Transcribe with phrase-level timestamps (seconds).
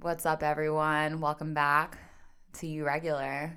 [0.00, 1.20] What's up, everyone?
[1.20, 1.98] Welcome back
[2.54, 3.56] to Irregular.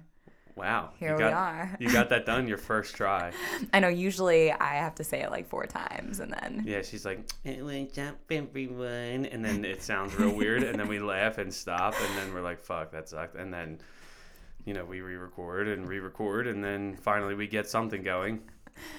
[0.55, 0.89] Wow.
[0.97, 1.77] Here you we got, are.
[1.79, 3.31] you got that done your first try.
[3.73, 7.05] I know usually I have to say it like four times and then Yeah, she's
[7.05, 9.25] like, "Eh, what's up, everyone?
[9.27, 10.63] And then it sounds real weird.
[10.63, 11.93] And then we laugh and stop.
[12.01, 13.35] And then we're like, fuck, that sucked.
[13.35, 13.79] And then,
[14.65, 16.47] you know, we re record and re record.
[16.47, 18.41] And then finally we get something going.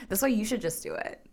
[0.09, 1.27] that's why you should just do it.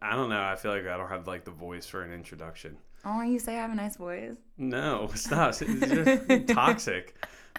[0.00, 0.42] I don't know.
[0.44, 2.78] I feel like I don't have like the voice for an introduction.
[3.06, 4.36] Oh, you say I have a nice voice.
[4.56, 5.54] No, stop.
[5.66, 7.14] You're toxic.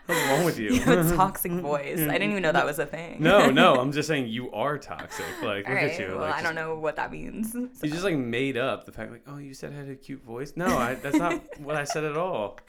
[0.08, 0.70] What's wrong with you?
[0.72, 2.00] You have a toxic voice.
[2.00, 3.18] I didn't even know that was a thing.
[3.24, 3.76] no, no.
[3.82, 5.26] I'm just saying you are toxic.
[5.42, 5.92] Like, All look right.
[5.92, 6.08] at you.
[6.10, 7.55] well, like, I just- don't know what that means.
[7.84, 10.24] You just like made up the fact like, oh, you said I had a cute
[10.24, 10.54] voice.
[10.55, 12.60] No, I, that's not what I said at all.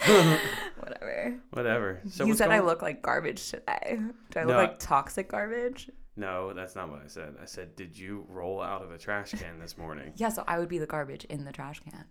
[0.79, 1.35] Whatever.
[1.53, 2.01] Whatever.
[2.09, 3.99] So you said I look like garbage today.
[4.31, 4.63] Do I look No.
[4.63, 5.91] like toxic garbage?
[6.17, 7.35] No, that's not what I said.
[7.43, 10.13] I said, did you roll out of a trash can this morning?
[10.17, 12.05] Yeah, so I would be the garbage in the trash can.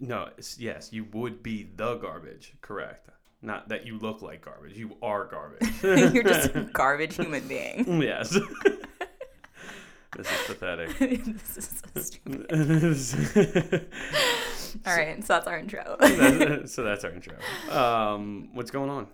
[0.00, 0.28] No.
[0.58, 2.54] Yes, you would be the garbage.
[2.60, 3.08] Correct.
[3.42, 4.76] Not that you look like garbage.
[4.76, 5.68] You are garbage.
[5.82, 8.00] You're just a garbage human being.
[8.00, 8.30] yes.
[10.16, 10.98] this is pathetic.
[10.98, 13.86] this is so stupid.
[14.86, 15.96] All right, so that's our intro.
[16.66, 17.36] So that's our intro.
[17.70, 19.06] Um, what's going on?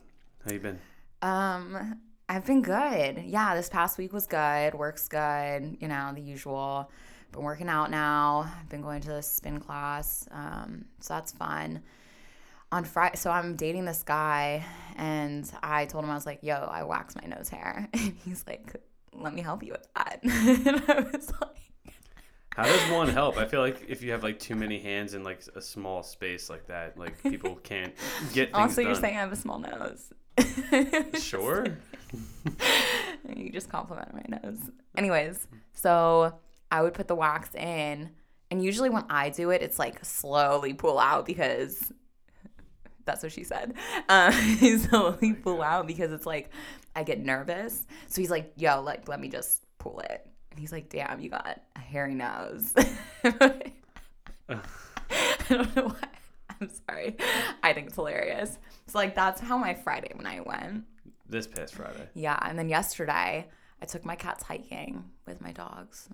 [0.45, 0.79] How you been?
[1.23, 3.25] Um, I've been good.
[3.27, 4.75] Yeah, this past week was good.
[4.75, 5.77] Work's good.
[5.81, 6.91] You know, the usual.
[7.33, 8.51] Been working out now.
[8.61, 10.27] I've been going to the spin class.
[10.33, 11.83] Um, so that's fun.
[12.73, 14.65] On Friday, so I'm dating this guy,
[14.97, 18.45] and I told him I was like, "Yo, I wax my nose hair," and he's
[18.47, 18.77] like,
[19.13, 21.95] "Let me help you with that." and I was like,
[22.55, 23.37] How does one help?
[23.39, 26.49] I feel like if you have like too many hands in like a small space
[26.49, 27.93] like that, like people can't
[28.33, 29.01] get things "Also, you're done.
[29.03, 30.13] saying I have a small nose."
[31.21, 31.67] Sure.
[33.37, 34.59] you just complimented my nose.
[34.97, 36.35] Anyways, so
[36.71, 38.11] I would put the wax in,
[38.51, 41.93] and usually when I do it, it's like slowly pull out because
[43.05, 43.75] that's what she said.
[44.09, 44.33] Um,
[44.91, 46.51] slowly pull out because it's like
[46.95, 47.87] I get nervous.
[48.09, 51.31] So he's like, "Yo, like let me just pull it," and he's like, "Damn, you
[51.31, 52.75] got a hairy nose."
[53.25, 54.61] I
[55.49, 56.09] don't know why.
[56.61, 57.17] I'm sorry.
[57.63, 58.59] I think it's hilarious.
[58.87, 60.85] So like that's how my Friday night went.
[61.29, 62.09] This past Friday.
[62.15, 63.47] Yeah, and then yesterday
[63.81, 66.09] I took my cats hiking with my dogs.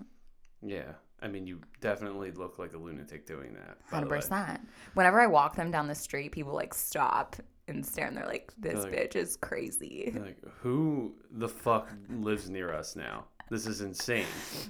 [0.67, 0.93] Yeah.
[1.21, 3.77] I mean, you definitely look like a lunatic doing that.
[3.89, 4.67] Hundred percent.
[4.93, 7.35] Whenever I walk them down the street, people like stop
[7.67, 12.49] and stare, and they're like, "This They're bitch is crazy." Like, who the fuck lives
[12.49, 13.25] near us now?
[13.49, 14.25] This is insane.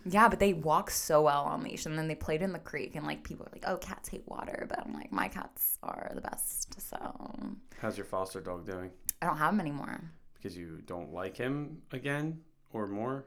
[0.05, 2.95] Yeah, but they walk so well on leash, and then they played in the creek,
[2.95, 6.11] and like people are like, "Oh, cats hate water," but I'm like, my cats are
[6.13, 8.91] the best, so How's your foster dog doing?
[9.21, 10.01] I don't have him anymore.
[10.33, 12.41] Because you don't like him again
[12.71, 13.25] or more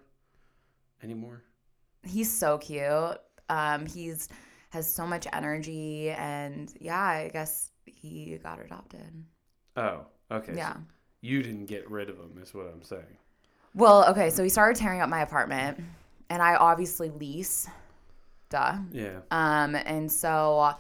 [1.02, 1.44] anymore?
[2.02, 3.18] He's so cute.
[3.48, 4.28] Um, he's
[4.70, 9.24] has so much energy, and yeah, I guess he got adopted.
[9.76, 10.52] Oh, okay.
[10.52, 10.76] so Yeah.
[11.20, 13.16] you didn't get rid of him, is what I'm saying.
[13.74, 15.80] Well, okay, so he started tearing up my apartment,
[16.28, 17.68] and I obviously lease,
[18.48, 18.78] duh.
[18.92, 19.20] Yeah.
[19.30, 20.74] Um, and so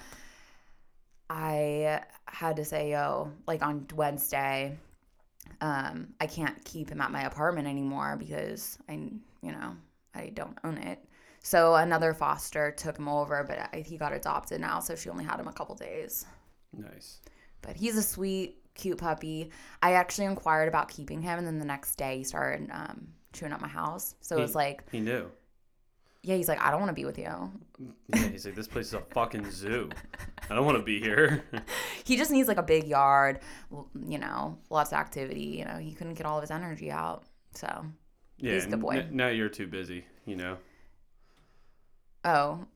[1.28, 4.76] I had to say, yo, like on Wednesday,
[5.60, 9.76] um, I can't keep him at my apartment anymore because I, you know,
[10.14, 11.04] I don't own it.
[11.42, 15.40] So another foster took him over, but he got adopted now, so she only had
[15.40, 16.26] him a couple days.
[16.76, 17.20] Nice.
[17.62, 19.50] But he's a sweet, cute puppy.
[19.82, 23.52] I actually inquired about keeping him, and then the next day he started um, chewing
[23.52, 24.14] up my house.
[24.20, 25.30] So it was like, He knew.
[26.22, 27.50] yeah, he's like, I don't want to be with you.
[28.14, 29.88] Yeah, he's like, this place is a fucking zoo.
[30.50, 31.44] I don't want to be here.
[32.04, 33.38] He just needs like a big yard,
[34.08, 35.44] you know, lots of activity.
[35.58, 37.24] You know, he couldn't get all of his energy out.
[37.54, 37.86] So,
[38.38, 38.96] yeah, He's a good boy.
[38.96, 40.56] n- now you're too busy, you know?
[42.24, 42.66] Oh,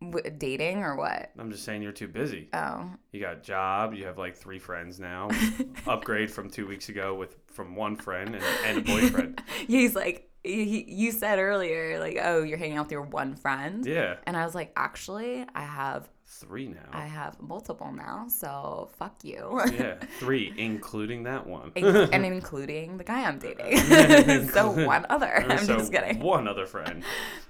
[0.00, 1.30] w- dating or what?
[1.38, 2.48] I'm just saying you're too busy.
[2.52, 3.94] Oh, You got a job.
[3.94, 5.30] You have like three friends now.
[5.86, 9.42] Upgrade from two weeks ago with from one friend and, and a boyfriend.
[9.66, 13.84] he's like, he, you said earlier, like, oh, you're hanging out with your one friend.
[13.84, 16.88] Yeah, And I was like, actually, I have, three now.
[16.92, 18.26] I have multiple now.
[18.28, 19.60] So fuck you.
[19.74, 21.72] yeah, three, including that one.
[21.74, 23.78] and including the guy I'm dating.
[24.48, 25.44] so one other.
[25.48, 26.20] I'm So just kidding.
[26.20, 27.02] One other friend.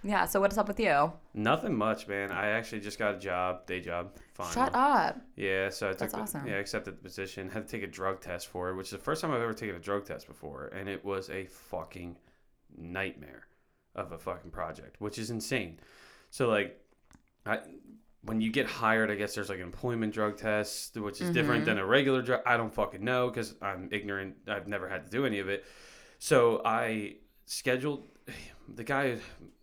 [0.02, 0.24] Yeah.
[0.24, 1.12] So what's up with you?
[1.34, 2.32] Nothing much, man.
[2.32, 4.12] I actually just got a job, day job.
[4.32, 4.54] Finally.
[4.54, 5.20] Shut up.
[5.36, 6.46] Yeah, so I took That's the, awesome.
[6.46, 7.50] yeah, I accepted the position.
[7.50, 9.52] Had to take a drug test for it, which is the first time I've ever
[9.52, 12.16] taken a drug test before, and it was a fucking
[12.76, 13.46] nightmare
[13.94, 15.78] of a fucking project, which is insane.
[16.30, 16.80] So like,
[17.44, 17.58] I
[18.22, 21.64] when you get hired, I guess there's like an employment drug test, which is different
[21.64, 21.84] than mm-hmm.
[21.84, 22.42] a regular drug.
[22.44, 24.36] I don't fucking know because I'm ignorant.
[24.46, 25.64] I've never had to do any of it.
[26.18, 28.08] So I scheduled.
[28.72, 29.16] The guy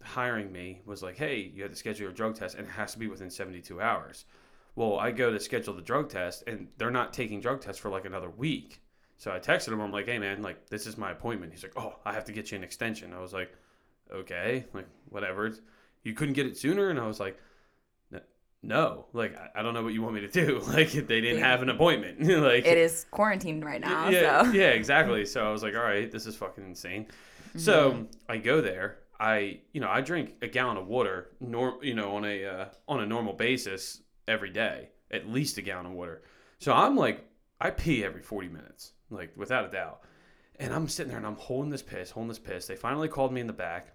[0.03, 2.91] hiring me was like, "Hey, you have to schedule your drug test, and it has
[2.91, 4.25] to be within 72 hours."
[4.75, 7.89] Well, I go to schedule the drug test, and they're not taking drug tests for
[7.89, 8.81] like another week.
[9.17, 9.79] So I texted him.
[9.79, 12.33] I'm like, "Hey, man, like this is my appointment." He's like, "Oh, I have to
[12.33, 13.53] get you an extension." I was like,
[14.11, 15.49] "Okay, like whatever."
[16.03, 17.39] You couldn't get it sooner, and I was like, "N-
[18.63, 20.61] "No, like I- don't know what you want me to do.
[20.67, 22.21] Like they didn't have an appointment.
[22.43, 24.09] like It is quarantined right now.
[24.09, 25.25] yeah, so yeah, exactly.
[25.25, 27.07] So I was like, all right, this is fucking insane.
[27.55, 28.99] So I go there.
[29.19, 32.65] I, you know, I drink a gallon of water, nor, you know, on a uh,
[32.87, 36.21] on a normal basis every day, at least a gallon of water.
[36.59, 37.25] So I'm like,
[37.59, 40.01] I pee every 40 minutes, like without a doubt.
[40.59, 42.67] And I'm sitting there and I'm holding this piss, holding this piss.
[42.67, 43.87] They finally called me in the back.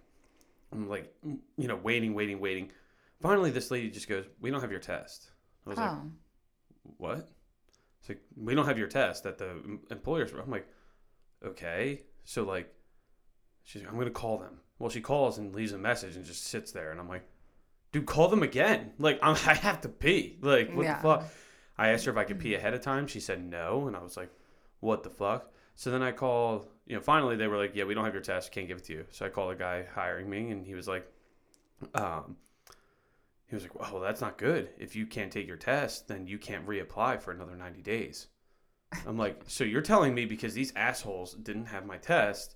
[0.73, 2.71] I'm like, you know, waiting, waiting, waiting.
[3.23, 5.31] Finally, this lady just goes, "We don't have your test."
[5.65, 6.11] I was like, oh,
[6.97, 7.29] what?
[8.01, 10.31] It's like we don't have your test that the em- employers.
[10.33, 10.67] I'm like,
[11.43, 12.01] okay.
[12.25, 12.71] So like,
[13.63, 14.59] she's like, I'm gonna call them.
[14.77, 17.25] Well, she calls and leaves a message and just sits there, and I'm like,
[17.93, 18.91] dude, call them again.
[18.99, 20.37] Like I'm, I have to pee.
[20.41, 20.97] Like what Yeah.
[20.97, 21.23] the fuck?
[21.77, 23.07] I asked her if I could pee ahead of time.
[23.07, 24.31] She said no, and I was like,
[24.81, 25.49] what the fuck?
[25.75, 26.67] So then I called.
[26.85, 28.51] You know, finally they were like, yeah, we don't have your test.
[28.51, 29.05] Can't give it to you.
[29.11, 31.09] So I called the guy hiring me, and he was like,
[31.95, 32.35] um.
[33.53, 34.71] He was like, "Well, that's not good.
[34.79, 38.25] If you can't take your test, then you can't reapply for another 90 days."
[39.05, 42.55] I'm like, "So you're telling me because these assholes didn't have my test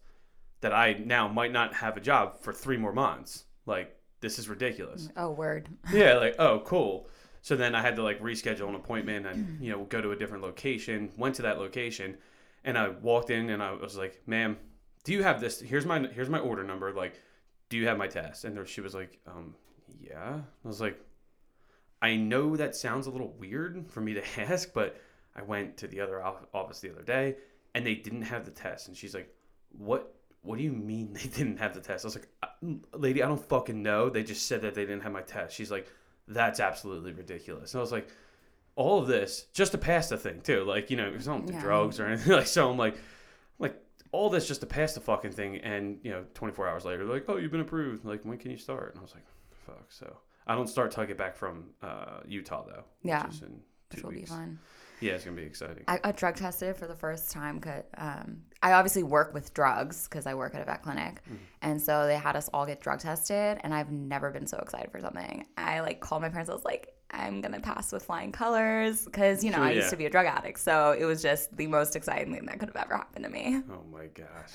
[0.62, 3.46] that I now might not have a job for 3 more months?
[3.68, 5.70] Like, this is ridiculous." oh, word.
[5.94, 7.08] yeah, like, "Oh, cool."
[7.44, 10.16] So then I had to like reschedule an appointment and, you know, go to a
[10.16, 11.12] different location.
[11.16, 12.18] Went to that location
[12.64, 14.58] and I walked in and I was like, "Ma'am,
[15.04, 15.60] do you have this?
[15.62, 16.92] Here's my here's my order number.
[16.92, 17.22] Like,
[17.70, 19.54] do you have my test?" And there, she was like, um,
[20.02, 20.40] yeah.
[20.64, 21.00] I was like,
[22.02, 25.00] I know that sounds a little weird for me to ask, but
[25.36, 26.22] I went to the other
[26.54, 27.36] office the other day
[27.76, 28.88] and they didn't have the test.
[28.88, 29.34] And she's like,
[29.78, 30.14] what?
[30.44, 32.06] What do you mean they didn't have the test?
[32.06, 32.48] I was like, "Uh,
[32.98, 34.10] lady, I don't fucking know.
[34.10, 35.56] They just said that they didn't have my test.
[35.56, 35.92] She's like,
[36.28, 37.74] that's absolutely ridiculous.
[37.74, 38.08] And I was like,
[38.76, 40.64] all of this just to pass the thing too.
[40.64, 41.62] Like, you know, because I don't do Yeah.
[41.62, 42.32] drugs or anything.
[42.38, 42.96] Like, so I'm like,
[43.60, 43.76] like
[44.12, 45.58] all this just to pass the fucking thing.
[45.58, 48.06] And you know, 24 hours later, like, oh, you've been approved.
[48.06, 48.92] Like, when can you start?
[48.92, 49.26] And I was like,
[49.68, 49.86] fuck.
[49.92, 50.18] So
[50.48, 52.84] I don't start till I get back from uh, Utah though.
[53.04, 53.26] Yeah.
[53.26, 53.60] Which is in
[53.92, 54.60] Which will be fun.
[55.00, 55.84] Yeah, it's gonna be exciting.
[55.88, 57.60] I got drug tested for the first time.
[57.60, 61.38] Cause, um, I obviously work with drugs because I work at a vet clinic, Mm.
[61.62, 63.60] and so they had us all get drug tested.
[63.64, 65.46] And I've never been so excited for something.
[65.56, 66.50] I like called my parents.
[66.50, 69.76] I was like, I'm gonna pass with flying colors because you know I yeah.
[69.78, 72.58] used to be a drug addict, so it was just the most exciting thing that
[72.60, 73.62] could have ever happened to me.
[73.72, 74.52] Oh my gosh.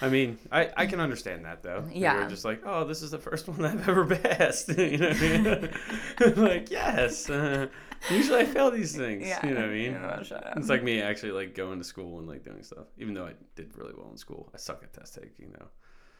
[0.00, 1.84] I mean, I, I can understand that though.
[1.92, 2.20] Yeah.
[2.20, 4.68] You're just like, oh, this is the first one I've ever passed.
[4.78, 6.34] you know what I mean?
[6.36, 7.28] like, yes.
[7.28, 7.66] Uh,
[8.10, 9.26] usually I fail these things.
[9.26, 9.94] Yeah, You know what I mean?
[9.94, 10.24] Up.
[10.56, 12.86] It's like me actually like going to school and like doing stuff.
[12.98, 15.68] Even though I did really well in school, I suck at test taking though.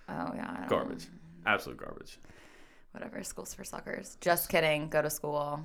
[0.09, 1.07] Oh yeah, Garbage.
[1.47, 2.19] Absolute garbage.
[2.93, 3.23] Whatever.
[3.23, 4.17] Schools for suckers.
[4.21, 4.89] Just kidding.
[4.89, 5.63] Go to school.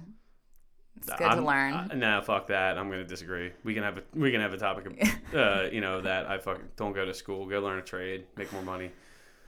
[0.97, 1.73] It's good to I'm- learn.
[1.91, 2.77] I, nah, fuck that.
[2.77, 3.51] I'm gonna disagree.
[3.63, 4.93] We can have a we can have a topic of
[5.35, 8.51] uh, you know, that I fucking don't go to school, go learn a trade, make
[8.53, 8.91] more money.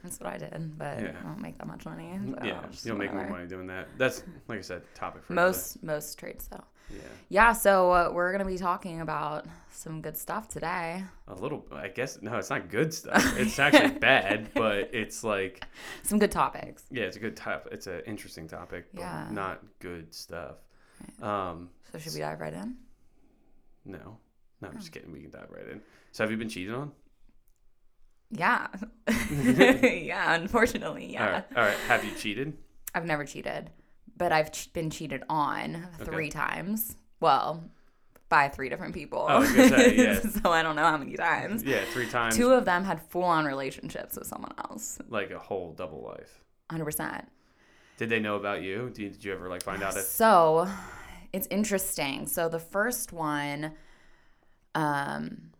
[0.02, 1.12] That's what I did, but Yeah.
[1.18, 2.18] I don't make that much money.
[2.38, 3.88] so yeah, just you'll make more money doing that.
[3.98, 6.62] That's like I said, topic for another- Most most trades though.
[6.88, 6.98] Yeah,
[7.30, 11.02] Yeah, so uh, we're gonna be talking about some good stuff today.
[11.26, 11.66] a little.
[11.72, 13.36] I guess no, it's not good stuff.
[13.38, 15.64] It's actually bad, but it's like
[16.04, 16.84] Some good topics.
[16.90, 17.72] yeah, it's a good topic.
[17.72, 19.28] It's an interesting topic, but Yeah.
[19.32, 20.56] not good stuff.
[21.22, 22.76] Um, So should we dive right in?
[23.84, 24.18] no,
[24.60, 25.12] no, I'm just kidding.
[25.12, 25.80] We can dive right in.
[26.12, 26.92] So have you been cheated on?
[28.30, 28.66] Yeah.
[29.30, 31.30] yeah, unfortunately, yeah.
[31.30, 31.76] right, all right.
[31.88, 32.56] Have you cheated?
[32.94, 33.70] I've never cheated,
[34.16, 36.04] but I've ch- been cheated on Okay.
[36.10, 36.96] three times.
[37.20, 37.62] Well,
[38.28, 39.26] by three different people.
[39.28, 40.18] Oh, say, yeah.
[40.42, 41.62] so I don't know how many times.
[41.62, 42.36] Yeah, three times.
[42.36, 44.98] Two of them had full on relationships with someone else.
[45.08, 46.42] like a whole double life.
[46.70, 47.24] 100%.
[47.96, 48.90] Did they know about you?
[48.92, 50.02] Did, did you ever like find out if?
[50.02, 50.68] So
[51.32, 52.26] it's interesting.
[52.26, 53.72] So the first one,
[54.74, 55.50] um,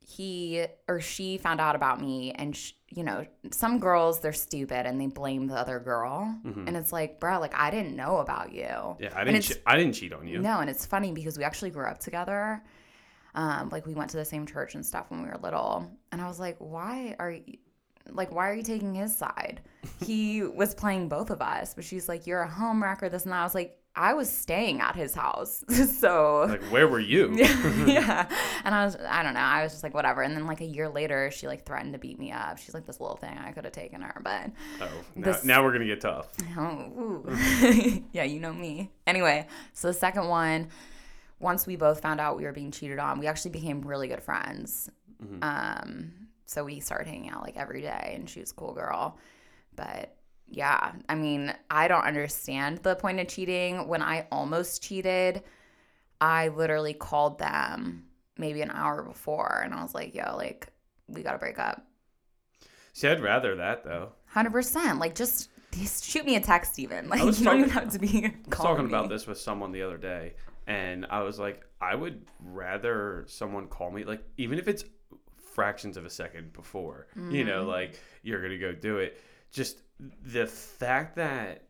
[0.00, 4.86] he or she found out about me, and sh- you know, some girls they're stupid
[4.86, 8.52] and they blame the other girl, and it's like, bro, like I didn't know about
[8.52, 8.62] you.
[8.64, 9.02] Mm-hmm.
[9.02, 9.42] Yeah, I didn't.
[9.42, 10.40] Che- I didn't cheat on you.
[10.40, 12.62] No, and it's funny because we actually grew up together.
[13.34, 16.20] Um, like we went to the same church and stuff when we were little, and
[16.20, 17.58] I was like, why are you?
[18.10, 19.60] Like, why are you taking his side?
[20.04, 23.32] He was playing both of us, but she's like, You're a home wrecker, this and
[23.32, 23.40] that.
[23.40, 25.64] I was like, I was staying at his house.
[25.98, 27.34] so Like, where were you?
[27.86, 28.28] yeah.
[28.64, 29.40] And I was, I don't know.
[29.40, 30.20] I was just like, whatever.
[30.22, 32.58] And then like a year later, she like threatened to beat me up.
[32.58, 34.50] She's like, this little thing, I could have taken her, but
[34.82, 36.28] Oh, now, This- now we're gonna get tough.
[36.58, 37.22] oh,
[38.12, 38.90] yeah, you know me.
[39.06, 40.68] Anyway, so the second one,
[41.40, 44.22] once we both found out we were being cheated on, we actually became really good
[44.22, 44.90] friends.
[45.42, 46.12] Um,
[46.46, 49.16] so we started hanging out like every day, and she was a cool girl.
[49.78, 50.16] But
[50.48, 53.86] yeah, I mean, I don't understand the point of cheating.
[53.86, 55.42] When I almost cheated,
[56.20, 58.04] I literally called them
[58.36, 60.66] maybe an hour before and I was like, yo, like,
[61.06, 61.86] we got to break up.
[62.92, 64.10] See, I'd rather that though.
[64.34, 64.98] 100%.
[64.98, 65.48] Like, just,
[66.02, 67.08] shoot me a text, even.
[67.08, 69.38] Like, you was don't even talking- have to be I was talking about this with
[69.38, 70.34] someone the other day,
[70.66, 74.84] and I was like, I would rather someone call me, like, even if it's
[75.54, 77.68] fractions of a second before, you know, Mm-hmm.
[77.70, 79.20] like, you're going to go do it.
[79.52, 79.82] Just
[80.24, 81.67] the fact that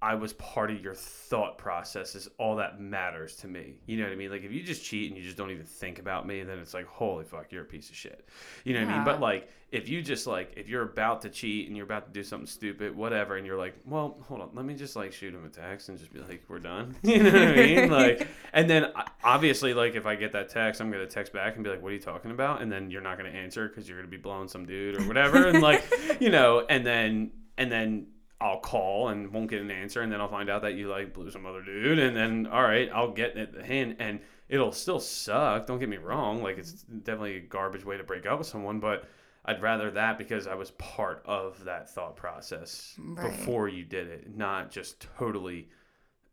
[0.00, 3.78] I was part of your thought process is all that matters to me.
[3.86, 4.30] You know what I mean?
[4.30, 6.72] Like, if you just cheat and you just don't even think about me, then it's
[6.72, 8.28] like, holy fuck, you're a piece of shit.
[8.62, 9.04] You know what I mean?
[9.04, 12.12] But, like, if you just, like, if you're about to cheat and you're about to
[12.12, 15.34] do something stupid, whatever, and you're like, well, hold on, let me just, like, shoot
[15.34, 16.94] him a text and just be like, we're done.
[17.02, 17.90] You know what I mean?
[17.98, 18.92] Like, and then
[19.24, 21.82] obviously, like, if I get that text, I'm going to text back and be like,
[21.82, 22.62] what are you talking about?
[22.62, 25.00] And then you're not going to answer because you're going to be blowing some dude
[25.00, 25.48] or whatever.
[25.48, 25.82] And, like,
[26.20, 28.06] you know, and then, and then,
[28.40, 31.12] I'll call and won't get an answer, and then I'll find out that you like
[31.12, 34.72] blew some other dude, and then all right, I'll get it the hint, and it'll
[34.72, 35.66] still suck.
[35.66, 38.78] Don't get me wrong, like it's definitely a garbage way to break up with someone,
[38.80, 39.04] but
[39.44, 43.30] I'd rather that because I was part of that thought process Right.
[43.30, 45.68] before you did it, not just totally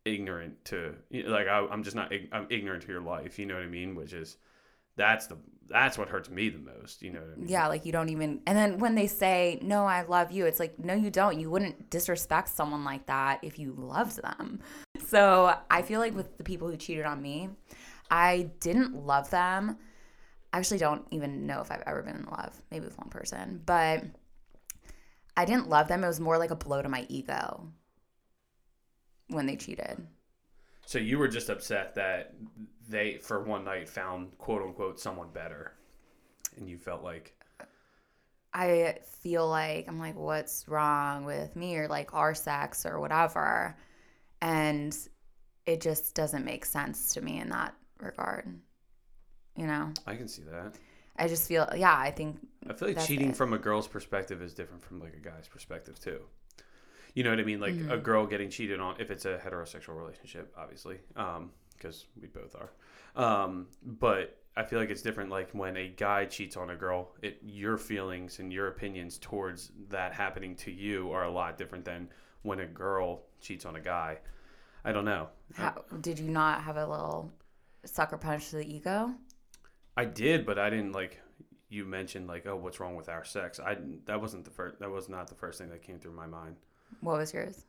[0.04, 3.40] ignorant to you know, like I, I'm just not I'm ignorant to your life.
[3.40, 3.96] You know what I mean?
[3.96, 4.38] Which is
[4.96, 7.02] that's the that's what hurts me the most.
[7.02, 7.50] You know what I mean?
[7.50, 8.42] Yeah, like you don't even.
[8.46, 11.40] And then when they say, no, I love you, it's like, no, you don't.
[11.40, 14.60] You wouldn't disrespect someone like that if you loved them.
[15.08, 17.50] So I feel like with the people who cheated on me,
[18.10, 19.78] I didn't love them.
[20.52, 23.62] I actually don't even know if I've ever been in love, maybe with one person,
[23.66, 24.04] but
[25.38, 26.04] I didn't love them.
[26.04, 27.72] It was more like a blow to my ego
[29.28, 30.08] when they cheated.
[30.86, 32.34] So you were just upset that
[32.88, 35.74] they, for one night, found quote unquote someone better,
[36.58, 37.34] and you felt like,
[38.54, 43.76] I feel like I'm like, what's wrong with me or like our sex or whatever.
[44.42, 44.96] And
[45.66, 48.48] it just doesn't make sense to me in that regard.
[49.58, 50.76] You know, I can see that.
[51.18, 52.38] I just feel, yeah, I think,
[52.70, 53.36] I feel like cheating it.
[53.36, 56.20] from a girl's perspective is different from like a guy's perspective too.
[57.14, 57.60] You know what I mean?
[57.62, 57.92] Like Mm-hmm.
[57.92, 60.98] a girl getting cheated on, if it's a heterosexual relationship, obviously,
[61.78, 62.72] because we both are.
[63.22, 65.30] Um, but I feel like it's different.
[65.30, 69.72] Like when a guy cheats on a girl, it your feelings and your opinions towards
[69.90, 72.10] that happening to you are a lot different than
[72.44, 74.20] when a girl cheats on a guy.
[74.84, 75.30] I don't know.
[75.56, 77.32] how, did you not have a little
[77.86, 79.14] sucker punch to the ego?
[79.98, 81.22] I did, but I didn't like.
[81.68, 83.60] You mentioned like, oh, what's wrong with our sex?
[83.60, 84.80] I that wasn't the first.
[84.80, 86.56] That was not the first thing that came through my mind.
[87.02, 87.66] What was yours?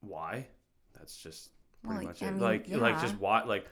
[0.00, 0.46] Why?
[1.00, 1.50] That's just
[1.82, 2.30] pretty Well, much I it.
[2.32, 3.42] mean, like, like just why?
[3.42, 3.66] Like,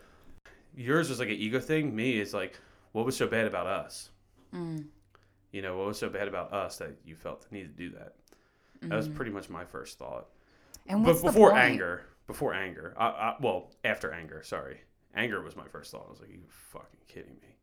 [0.75, 1.94] yours was like an ego thing.
[1.94, 2.58] Me is like,
[2.92, 4.11] what was so bad about us?
[4.54, 4.87] Mm.
[5.52, 7.90] You know, what was so bad about us that you felt the need to do
[7.97, 8.14] that?
[8.82, 10.28] That was pretty much my first thought.
[10.88, 10.94] Mm-hmm.
[10.97, 14.80] And But before anger, before anger, I, I, well, after anger, sorry,
[15.14, 16.06] anger was my first thought.
[16.06, 17.56] I was like, you fucking kidding me?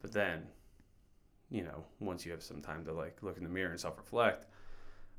[0.00, 0.42] But then,
[1.50, 4.46] you know, once you have some time to like look in the mirror and self-reflect,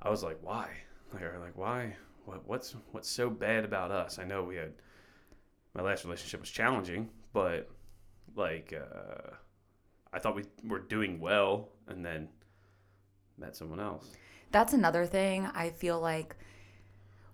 [0.01, 0.69] I was like, why?
[1.13, 1.95] Like, like why?
[2.27, 4.19] What, what's what's so bad about us?
[4.19, 4.73] I know we had
[5.73, 7.69] my last relationship was challenging, but
[8.35, 9.31] like uh,
[10.13, 12.27] I thought we were doing well, and then
[13.37, 14.05] met someone else.
[14.51, 16.35] that's another thing i feel like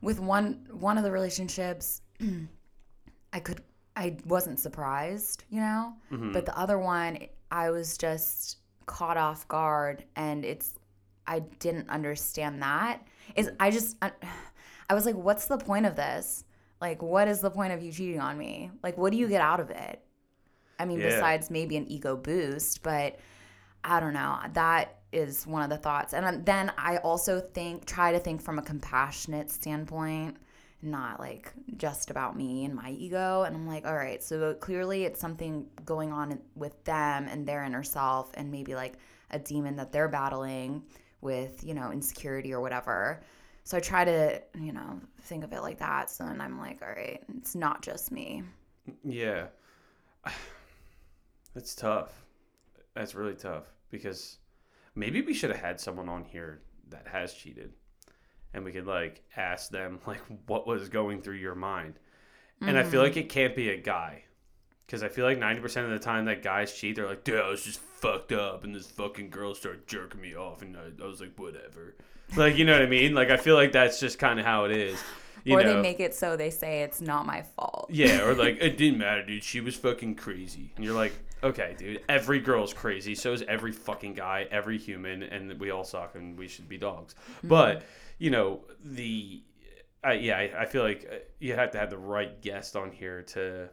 [0.01, 2.01] with one one of the relationships
[3.33, 3.61] i could
[3.95, 6.33] i wasn't surprised you know Mm-hmm.
[6.33, 7.19] but the other one
[7.51, 10.73] i was just caught off guard and it's
[11.25, 12.99] i didn't understand that
[13.37, 14.11] is i just I,
[14.89, 16.43] I was like what's the point of this
[16.81, 19.41] like what is the point of you cheating on me like what do you get
[19.41, 20.01] out of it
[20.79, 21.07] i mean Yeah.
[21.07, 23.19] besides maybe an ego boost but
[23.83, 24.39] I don't know.
[24.53, 26.13] That is one of the thoughts.
[26.13, 30.37] And um, then I also think, try to think from a compassionate standpoint,
[30.81, 33.43] not like just about me and my ego.
[33.43, 37.63] And I'm like, all right, so clearly it's something going on with them and their
[37.63, 38.93] inner self, and maybe like
[39.31, 40.83] a demon that they're battling
[41.21, 43.21] with, you know, insecurity or whatever.
[43.63, 46.09] So I try to, you know, think of it like that.
[46.09, 48.43] So then I'm like, all right, it's not just me.
[49.03, 49.47] Yeah.
[51.53, 52.11] That's tough.
[52.93, 54.37] That's really tough because
[54.95, 57.73] maybe we should have had someone on here that has cheated
[58.53, 61.99] and we could like ask them like what was going through your mind.
[62.61, 64.23] And I feel like it can't be a guy.
[64.87, 67.49] Cuz I feel like 90% of the time that guys cheat they're like, "Dude, I
[67.49, 71.05] was just fucked up and this fucking girl started jerking me off and I, I
[71.05, 71.95] was like, whatever."
[72.35, 73.13] Like, you know what I mean?
[73.13, 75.01] Like I feel like that's just kind of how it is.
[75.43, 77.87] you or know, they make it so they say it's not my fault.
[77.89, 79.43] yeah, or like it didn't matter, dude.
[79.43, 81.13] She was fucking crazy, and you're like,
[81.43, 82.01] okay, dude.
[82.09, 83.15] Every girl's crazy.
[83.15, 86.77] So is every fucking guy, every human, and we all suck, and we should be
[86.77, 87.15] dogs.
[87.43, 87.83] But
[88.17, 89.43] you know the,
[90.03, 92.91] I yeah, I, I feel like uh, you have to have the right guest on
[92.91, 93.69] here to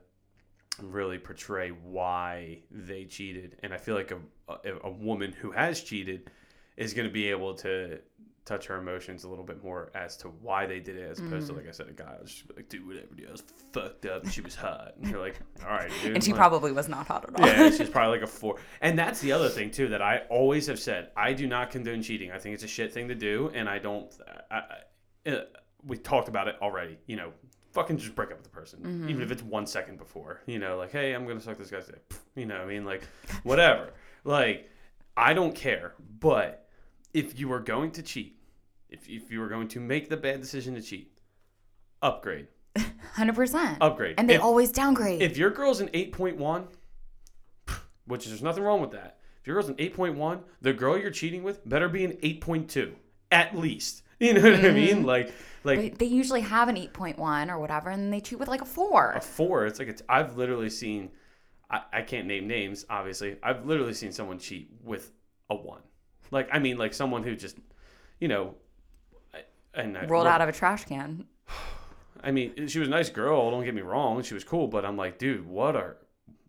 [0.82, 5.82] really portray why they cheated, and I feel like a a, a woman who has
[5.82, 6.30] cheated
[6.76, 8.00] is going to be able to
[8.44, 11.46] touch her emotions a little bit more as to why they did it, as opposed
[11.48, 13.42] to like I said, a guy was just like, "Dude, whatever, dude, I was
[13.72, 16.38] fucked up, and she was hot," and you're like, "All right, dude." And she like-
[16.38, 17.46] probably was not hot at all.
[17.46, 18.56] yeah, she's probably like a four.
[18.80, 21.10] And that's the other thing too that I always have said.
[21.16, 22.32] I do not condone cheating.
[22.32, 24.12] I think it's a shit thing to do, and I don't.
[24.50, 24.56] I,
[25.26, 25.44] I, uh,
[25.86, 26.98] we talked about it already.
[27.06, 27.32] You know,
[27.72, 30.40] fucking just break up with the person, even if it's one second before.
[30.46, 32.02] You know, like, hey, I'm gonna suck this guy's dick.
[32.36, 33.02] You know, I mean, like,
[33.44, 33.90] whatever.
[34.24, 34.68] like,
[35.16, 35.94] I don't care.
[36.20, 36.68] But
[37.14, 38.38] if you are going to cheat,
[38.88, 41.18] if if you are going to make the bad decision to cheat,
[42.02, 42.48] upgrade,
[43.14, 43.78] Hundred percent.
[43.80, 45.22] upgrade, And they If- always downgrade.
[45.22, 46.66] if your girl's an 8.1,
[48.06, 49.18] which there's nothing wrong with that.
[49.40, 52.92] If your girl's an 8.1, the girl you're cheating with better be an 8.2
[53.30, 54.02] at least.
[54.20, 54.96] You know what I mean?
[54.98, 55.04] Mm-hmm.
[55.06, 55.32] Like
[55.64, 58.48] like But they usually have an eight point one or whatever, and they cheat with
[58.48, 59.12] like a four.
[59.12, 61.08] a 4, it's like I've literally seen
[61.70, 63.36] I, I can't name names obviously.
[63.42, 65.10] I've literally seen someone cheat with
[65.48, 65.80] a 1.
[66.30, 67.56] Like I mean like someone who just
[68.20, 68.54] you know
[69.74, 71.26] and I, Rolled out of a trash can.
[72.22, 74.22] I mean, she was a nice girl, don't get me wrong.
[74.22, 75.96] She was cool, but I'm like, dude, what are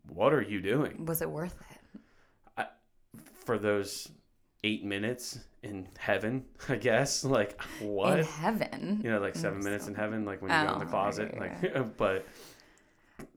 [0.10, 1.06] what are you doing?
[1.06, 1.78] Was it worth it?
[3.46, 4.08] for those
[4.64, 7.24] eight minutes in heaven, I guess.
[7.24, 8.20] Like what?
[8.20, 9.02] In heaven.
[9.04, 11.34] you know, like seven minutes in heaven, like when you go in the Oh, closet.
[11.40, 12.26] right, Like, but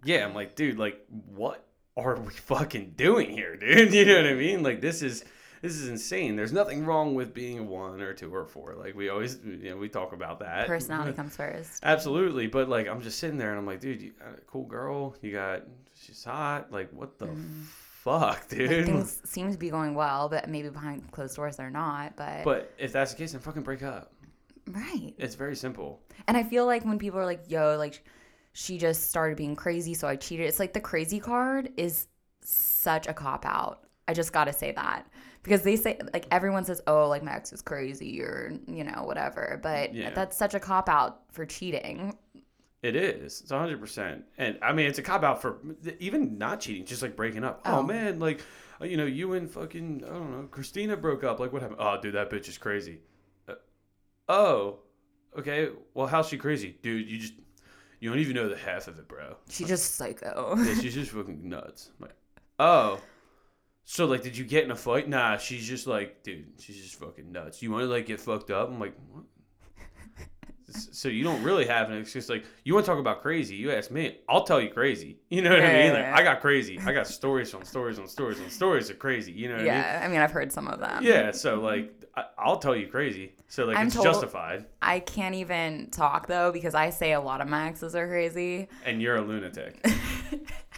[0.04, 1.00] yeah, I'm like, dude, like,
[1.34, 1.64] what
[1.96, 3.92] are we fucking doing here, dude?
[3.94, 4.62] You know what I mean?
[4.62, 5.24] Like, this is
[5.64, 6.36] this is insane.
[6.36, 8.74] There's nothing wrong with being a one or two or a four.
[8.74, 10.66] Like we always, you know, we talk about that.
[10.66, 11.80] Personality comes first.
[11.82, 14.66] Absolutely, but like I'm just sitting there and I'm like, dude, you got a cool
[14.66, 15.16] girl.
[15.22, 15.62] You got
[15.98, 16.70] she's hot.
[16.70, 17.64] Like what the mm.
[17.64, 18.70] fuck, dude?
[18.70, 22.14] Like, things seem to be going well, but maybe behind closed doors they're not.
[22.14, 24.12] But, But if that's the case, then fucking break up.
[24.70, 25.14] right.
[25.16, 26.02] It's very simple.
[26.28, 28.04] And I feel like when people are like, "Yo, like
[28.52, 32.06] she just started being crazy, so I cheated." It's like the crazy card is
[32.42, 33.80] such a cop out.
[34.06, 35.06] I just got to say that.
[35.44, 39.04] Because they say like everyone says, "Oh, like my ex is crazy," or you know,
[39.04, 39.60] whatever.
[39.62, 40.10] But Yeah.
[40.10, 42.18] that's such a cop out for cheating.
[42.82, 43.40] It is.
[43.42, 44.24] It's hundred percent.
[44.36, 45.58] And I mean, it's a cop out for
[46.00, 47.60] even not cheating, just like breaking up.
[47.64, 47.82] Oh, Oh.
[47.82, 48.40] man, like
[48.80, 51.38] uh, you know, you and fucking I don't know, Christina broke up.
[51.40, 51.80] Like what happened?
[51.80, 53.00] Oh, dude, that bitch is crazy.
[53.48, 53.54] Uh,
[54.28, 54.78] oh,
[55.38, 55.68] okay.
[55.94, 57.08] Well, how's she crazy, dude?
[57.08, 57.34] You just
[58.00, 59.36] you don't even know the half of it, bro.
[59.48, 60.54] She's just psycho.
[60.58, 61.90] Yeah, she's just fucking nuts.
[61.98, 62.16] I'm like,
[62.58, 63.00] oh.
[63.84, 65.08] So like, did you get in a fight?
[65.08, 67.62] Nah, she's just like, dude, she's just fucking nuts.
[67.62, 68.68] You want to like get fucked up?
[68.70, 69.24] I'm like, what?
[70.90, 72.28] So you don't really have an excuse.
[72.28, 73.54] Like, you want to talk about crazy?
[73.54, 75.18] You ask me, I'll tell you crazy.
[75.30, 75.74] You know what I mean?
[75.86, 76.16] yeah, Like, yeah.
[76.16, 76.80] I got crazy.
[76.84, 79.30] I got stories on stories on stories on stories of crazy.
[79.30, 79.72] You know what I mean?
[79.74, 81.04] yeah, I mean, I've heard some of them.
[81.04, 81.30] Yeah.
[81.30, 83.34] So like, I, I'll tell you crazy.
[83.46, 87.20] So like, I'm it's told- justified, I can't even talk though because I say a
[87.20, 88.66] lot of my exes are crazy.
[88.84, 89.84] and you're a lunatic.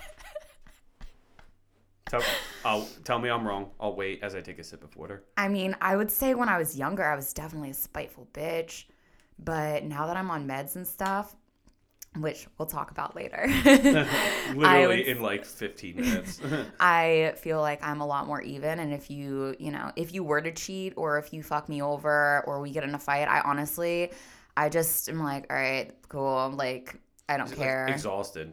[2.07, 2.23] tell,
[2.65, 3.71] I'll, tell me I'm wrong.
[3.81, 5.25] I'll wait as I take a sip of water.
[5.37, 8.85] I mean, I would say when I was younger, I was definitely a spiteful bitch.
[9.39, 11.37] But now that I'm on meds and stuff,
[12.19, 13.47] which we'll talk about later,
[14.55, 16.41] Literally in like 15 minutes.
[16.81, 18.79] I feel like I'm a lot more even.
[18.81, 21.83] And if you, you know, if you were to cheat or if you fuck me
[21.83, 24.13] over or we get in a fight, I honestly,
[24.57, 26.51] I just am like, all right, cool.
[26.57, 27.87] Like, I don't Like, care.
[27.89, 28.53] exhausted.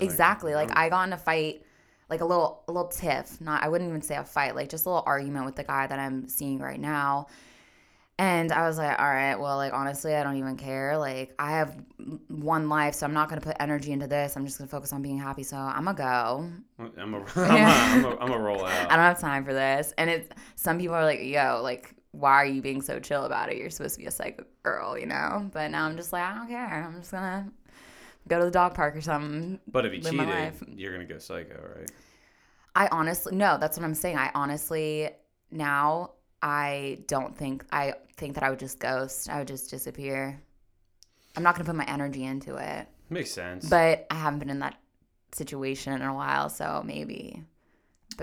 [0.00, 0.54] Exactly.
[0.54, 0.74] Like, oh.
[0.76, 1.65] I got in a fight,
[2.08, 3.40] like a little a little tiff.
[3.40, 5.86] Not I wouldn't even say a fight, like just a little argument with the guy
[5.86, 7.26] that I'm seeing right now.
[8.18, 10.96] And I was like, all right, well, like honestly, I don't even care.
[10.96, 11.76] Like I have
[12.28, 14.36] one life, so I'm not gonna put energy into this.
[14.36, 15.42] I'm just gonna focus on being happy.
[15.42, 16.50] So I'm gonna go.
[16.78, 19.52] I'm a, I'm a, I'm a, I'm a roll out I don't have time for
[19.52, 19.92] this.
[19.98, 23.50] And it's some people are like, yo, like why are you being so chill about
[23.50, 23.58] it?
[23.58, 25.50] You're supposed to be a psycho girl, you know.
[25.52, 26.84] But now I'm just like, I don't care.
[26.88, 27.50] I'm just gonna
[28.28, 29.60] go to the dog park or something.
[29.66, 31.90] But if you Live cheated, you're going to go psycho, right?
[32.74, 34.18] I honestly no, that's what I'm saying.
[34.18, 35.08] I honestly
[35.50, 36.10] now
[36.42, 39.30] I don't think I think that I would just ghost.
[39.30, 40.40] I would just disappear.
[41.36, 42.86] I'm not gonna put my energy into it.
[43.08, 43.68] Makes sense.
[43.68, 44.76] But I haven't been in that
[45.32, 47.44] situation in a while, so maybe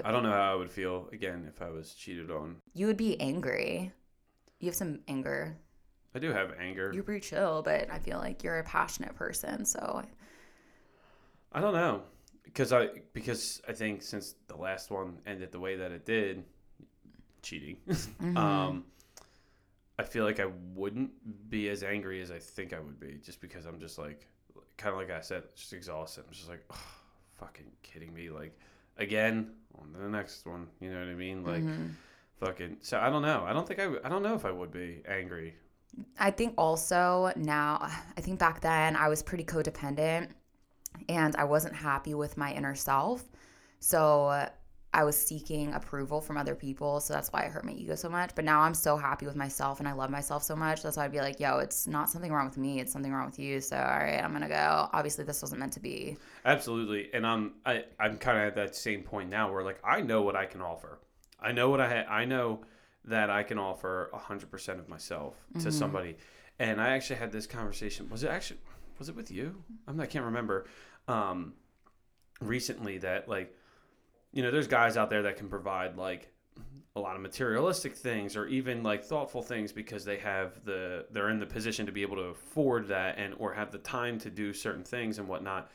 [0.04, 2.58] I don't know how I would feel, again, if I was cheated on.
[2.74, 3.92] you would be angry.
[4.60, 5.56] You have some anger.
[6.16, 6.92] I do have anger.
[6.94, 10.04] You're pretty chill, but I feel like you're a passionate person, so
[11.52, 12.04] I don't know.
[12.44, 16.44] Because I because I think since the last one ended the way that it did,
[17.42, 17.78] cheating.
[17.88, 18.38] Mm-hmm.
[18.38, 18.86] um,
[20.00, 21.12] I feel like I wouldn't
[21.50, 24.28] be as angry as I think I would be, just because I'm just like,
[24.78, 26.24] kind of like I said, just exhausted.
[26.28, 26.88] I'm just like, oh,
[27.40, 28.58] fucking kidding me, like
[28.98, 30.68] again on the next one.
[30.80, 31.44] You know what I mean?
[31.44, 31.92] Like, Mhm.
[32.40, 32.78] fucking.
[32.82, 33.44] So I don't know.
[33.48, 33.88] I don't think I.
[34.04, 35.56] I don't know if I would be angry.
[36.18, 37.80] I think also now,
[38.18, 40.30] I think back then I was pretty codependent
[41.10, 43.24] and I wasn't happy with my inner self.
[43.80, 44.48] So
[44.96, 47.00] I was seeking approval from other people.
[47.00, 48.32] So that's why I hurt my ego so much.
[48.36, 50.84] But now I'm so happy with myself and I love myself so much.
[50.84, 52.80] That's why I'd be like, yo, it's not something wrong with me.
[52.80, 53.60] It's something wrong with you.
[53.60, 54.90] So, all right, I'm to go.
[54.94, 56.18] Obviously, this wasn't meant to be.
[56.46, 60.02] Absolutely, and I'm I I'm kind of at that same point now where like I
[60.02, 61.00] know what I can offer.
[61.40, 62.62] I know what I ha- I know
[63.06, 66.18] that I can offer hundred percent of myself to somebody,
[66.60, 68.10] and I actually had this conversation.
[68.10, 68.60] Was it actually
[69.00, 69.64] was it with you?
[69.88, 70.66] I'm I can't remember.
[71.08, 71.54] Um,
[72.42, 73.56] recently that like
[74.32, 76.30] you know there's guys out there that can provide like
[76.96, 81.30] a lot of materialistic things or even like thoughtful things because they have the they're
[81.30, 84.30] in the position to be able to afford that and or have the time to
[84.30, 85.72] do certain things and whatnot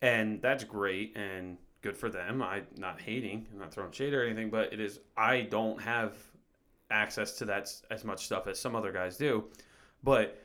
[0.00, 4.24] and that's great and good for them i'm not hating i'm not throwing shade or
[4.24, 6.14] anything but it is i don't have
[6.90, 9.44] access to that as much stuff as some other guys do.
[10.02, 10.42] But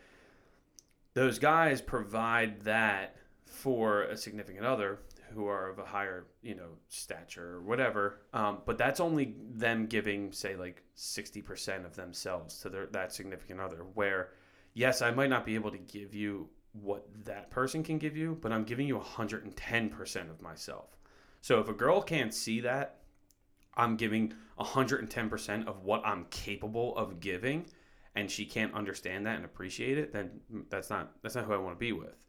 [1.13, 4.99] those guys provide that for a significant other
[5.33, 8.21] who are of a higher you know stature or whatever.
[8.33, 13.59] Um, but that's only them giving say like 60% of themselves to their that significant
[13.59, 14.29] other where
[14.73, 18.37] yes i might not be able to give you what that person can give you
[18.41, 20.97] but i'm giving you 110% of myself.
[21.41, 23.01] So if a girl can't see that
[23.77, 27.65] i'm giving 110% of what i'm capable of giving
[28.15, 30.29] and she can't understand that and appreciate it then
[30.69, 32.25] that's not that's not who i want to be with.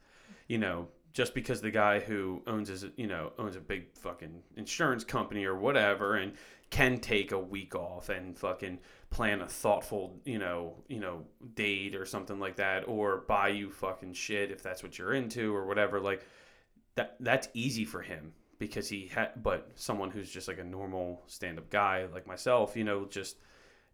[0.49, 4.43] You know just because the guy who owns his you know owns a big fucking
[4.57, 6.35] insurance company or whatever and
[6.69, 8.79] can take a week off and fucking
[9.09, 13.71] plan a thoughtful you know you know date or something like that or buy you
[13.71, 16.23] fucking shit if that's what you're into or whatever like
[16.97, 21.23] that that's easy for him because he had but someone who's just like a normal
[21.27, 23.37] stand-up guy like myself you know just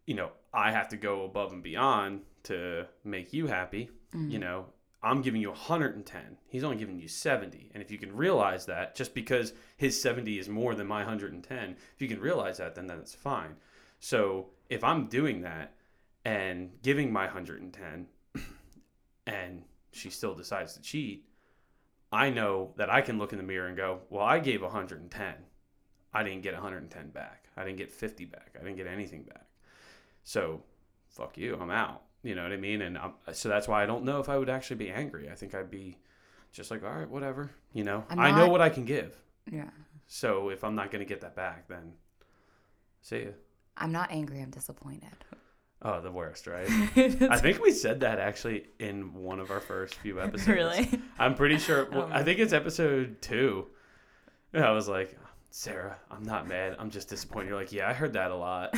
[0.06, 4.40] you know i have to go above and beyond to make you happy you mm.
[4.40, 4.66] know.
[5.04, 8.94] I'm giving you 110 he's only giving you 70 and if you can realize that
[8.94, 12.86] just because his 70 is more than my 110 if you can realize that then
[12.86, 13.56] that's fine.
[13.98, 15.74] So if i'm doing that
[16.24, 18.06] and giving my 110
[19.26, 21.24] and she still decides to cheat
[22.12, 25.34] i know that i can look in the mirror and go well i gave 110
[26.14, 27.44] i didn't get 110 back.
[27.56, 28.56] I didn't get 50 back.
[28.58, 29.46] I didn't get anything back.
[30.24, 30.62] So
[31.08, 31.56] fuck you.
[31.60, 32.02] I'm out.
[32.22, 32.82] You know what i mean?
[32.82, 35.28] And I'm, so that's why i don't know if i would actually be angry.
[35.30, 35.98] I think i'd be
[36.52, 37.50] just like all right whatever.
[37.72, 38.04] You know?
[38.08, 39.16] I'm i know what i can give.
[39.50, 39.70] Yeah.
[40.06, 41.94] so if i'm not going to get that back then
[43.00, 43.30] see ya.
[43.76, 44.40] I'm not angry.
[44.40, 45.24] I'm disappointed.
[45.84, 46.68] Oh the worst right?
[47.30, 50.48] I think we said that actually in one of our first few episodes.
[50.48, 50.88] Really?
[51.18, 53.66] i'm pretty sure well, Um, i think it's episode two.
[54.54, 55.18] I was like
[55.50, 56.76] sarah i'm not mad.
[56.78, 57.48] I'm just disappointed.
[57.50, 58.70] You're like yeah i heard that a lot.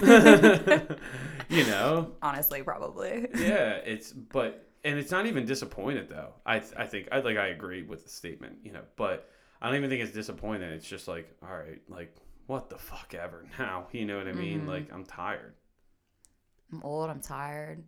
[1.48, 2.12] You know?
[2.22, 3.28] Honestly, probably.
[3.36, 6.34] yeah it's but and it's not even disappointed though.
[6.44, 9.30] I i think i like i agree with the statement you know but
[9.62, 10.72] i don't even think it's disappointed.
[10.72, 12.14] It's just like all right like
[12.46, 13.86] what the fuck ever now.
[13.92, 14.62] You know what i mean?
[14.62, 14.68] Mhm.
[14.68, 15.54] like i'm tired
[16.72, 17.10] I'm old.
[17.10, 17.82] I'm tired.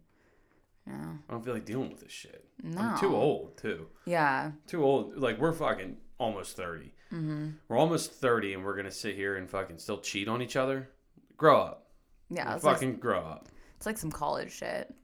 [0.89, 1.15] Yeah.
[1.29, 2.81] i don't feel like dealing with this shit No.
[2.81, 4.53] i'm too old too Yeah.
[4.69, 7.49] too old like we're fucking almost 30 Mm-hmm.
[7.67, 10.89] we're almost 30 and we're gonna sit here and fucking still cheat on each other
[11.37, 11.89] grow up
[12.31, 12.55] Yeah.
[12.55, 14.95] It's like, fucking grow up it's like some college shit.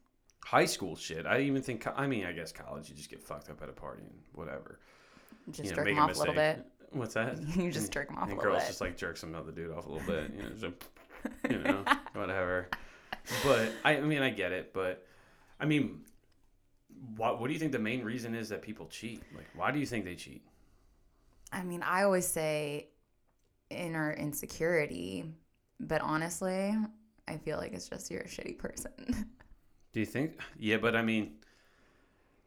[0.44, 3.50] high school shit i even think i mean i guess college you just get fucked
[3.50, 4.78] up at a party and whatever
[5.50, 6.64] Just You know, jerk them off a little bit.
[6.92, 8.68] what's that You just jerk them off a and little girls bit.
[8.68, 10.74] just like jerk some other dude off a little bit, you know, just,
[11.50, 12.68] you know, whatever.
[13.44, 15.06] But I, I mean, I get it, but
[15.61, 16.00] I mean,
[17.16, 19.22] what what do you think the main reason is that people cheat?
[19.35, 20.42] Like, why do you think they cheat?
[21.52, 22.88] I mean, I always say
[23.70, 25.24] inner insecurity,
[25.80, 26.74] but honestly,
[27.28, 28.90] I feel like it's just you're a shitty person.
[29.92, 30.40] Do you think?
[30.58, 31.35] Yeah, but I mean,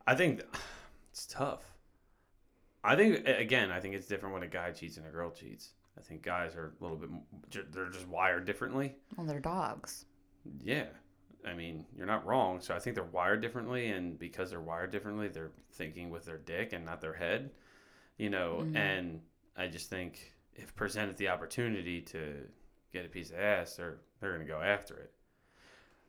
[0.07, 0.41] I think
[1.11, 1.63] it's tough.
[2.83, 5.69] I think again, I think it's different when a guy cheats and a girl cheats.
[5.97, 8.95] I think guys are a little bit, they're just wired differently.
[9.15, 10.05] well, they're dogs.
[10.63, 10.85] Yeah.
[11.45, 12.59] I mean, you're not wrong.
[12.59, 16.37] So I think they're wired differently, and because they're wired differently, they're thinking with their
[16.39, 17.51] dick and not their head,
[18.17, 18.61] you know.
[18.63, 18.75] Mhm.
[18.75, 19.21] And
[19.55, 22.47] I just think if presented the opportunity to
[22.91, 25.11] get a piece of ass, they're they're gonna go after it.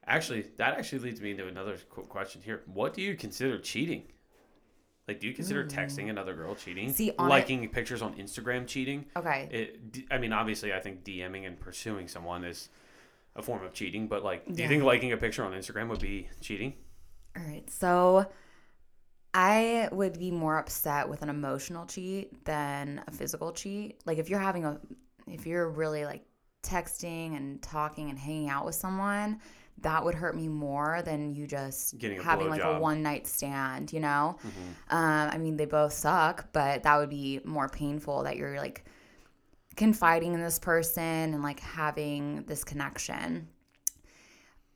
[0.07, 2.63] Actually, that actually leads me into another qu- question here.
[2.67, 4.05] What do you consider cheating?
[5.09, 5.67] Like, do you consider Ooh.
[5.69, 6.93] texting another girl cheating?
[6.93, 9.07] See, on it- liking pictures on Instagram cheating?
[9.17, 9.49] Okay.
[9.51, 12.69] It, I mean, obviously, I think DMing and pursuing someone is
[13.37, 16.01] a form of cheating, but like, do you think liking a picture on Instagram would
[16.01, 16.75] be cheating?
[17.37, 17.69] All right.
[17.71, 18.27] So
[19.35, 24.01] I would be more upset with an emotional cheat than a physical cheat.
[24.07, 24.81] Like if you're having a
[25.27, 26.25] if you're really like
[26.63, 29.41] texting and talking and hanging out with someone,
[29.83, 33.27] that would hurt me more than you just Getting a having like a one night
[33.27, 34.39] stand, you know?
[34.39, 34.97] Mm-hmm.
[34.97, 38.85] Um, I mean, they both suck, but that would be more painful that you're like
[39.77, 43.49] confiding in this person and like having this connection.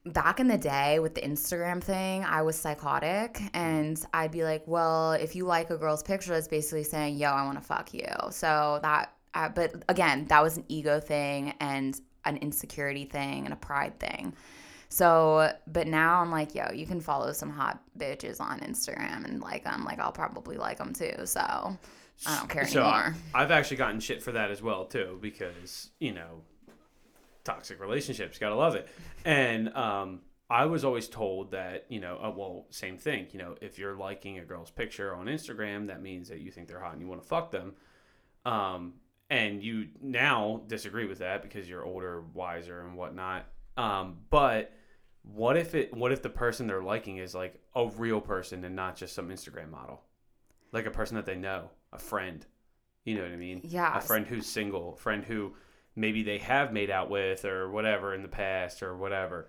[0.06, 4.62] Back in the day with the Instagram thing, I was psychotic and I'd be like,
[4.66, 7.92] well, if you like a girl's picture, that's basically saying, yo, I want to fuck
[7.92, 8.08] you.
[8.30, 13.52] So that, uh, but again, that was an ego thing and an insecurity thing and
[13.52, 14.34] a pride thing.
[14.88, 19.40] So, but now I'm like, yo, you can follow some hot bitches on Instagram and
[19.40, 19.84] like them.
[19.84, 21.14] Like, I'll probably like them too.
[21.26, 21.78] So,
[22.26, 23.14] I don't care So anymore.
[23.34, 26.42] I've actually gotten shit for that as well too, because you know,
[27.44, 28.88] toxic relationships, gotta love it.
[29.24, 33.28] And um, I was always told that you know, uh, well, same thing.
[33.32, 36.68] You know, if you're liking a girl's picture on Instagram, that means that you think
[36.68, 37.74] they're hot and you want to fuck them.
[38.44, 38.94] Um,
[39.30, 43.46] and you now disagree with that because you're older, wiser, and whatnot.
[43.76, 44.72] Um, but
[45.22, 45.94] what if it?
[45.94, 49.28] What if the person they're liking is like a real person and not just some
[49.28, 50.02] Instagram model,
[50.72, 52.44] like a person that they know, a friend.
[53.04, 53.60] You know what I mean?
[53.64, 53.96] Yeah.
[53.96, 55.54] A friend who's single, a friend who
[55.96, 59.48] maybe they have made out with or whatever in the past or whatever.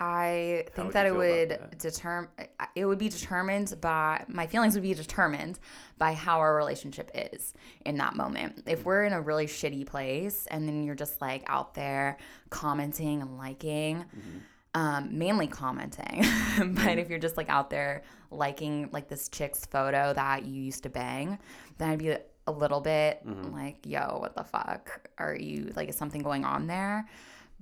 [0.00, 2.30] I think that it would determine
[2.76, 5.58] it would be determined by my feelings would be determined
[5.98, 7.52] by how our relationship is
[7.84, 8.62] in that moment.
[8.66, 12.16] If we're in a really shitty place and then you're just like out there
[12.48, 14.38] commenting and liking, mm-hmm.
[14.74, 16.24] Um, mainly commenting,
[16.74, 20.82] but if you're just like out there liking like this chick's photo that you used
[20.84, 21.38] to bang,
[21.78, 23.20] then I'd be a little bit
[23.52, 25.08] like, yo, what the fuck?
[25.18, 27.06] Are you like, is something going on there?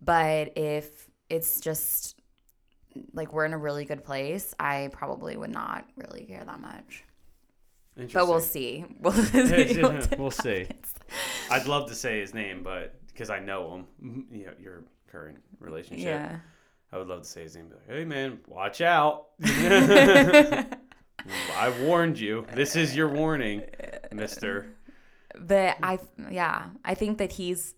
[0.02, 2.16] But if it's just
[3.12, 7.04] like we're in a really good place, I probably would not really care that much.
[8.12, 8.84] But we'll see.
[9.00, 9.82] We'll see.
[10.18, 10.68] we'll see.
[11.50, 15.38] I'd love to say his name, but because I know him, you know, your current
[15.60, 16.36] relationship, Yeah.
[16.92, 17.68] I would love to say his name.
[17.68, 19.28] Be like, hey man, watch out!
[19.42, 20.76] I
[21.82, 22.46] warned you.
[22.54, 23.62] This is your warning,
[24.12, 24.66] Mister.
[25.38, 25.98] But I,
[26.30, 27.74] yeah, I think that he's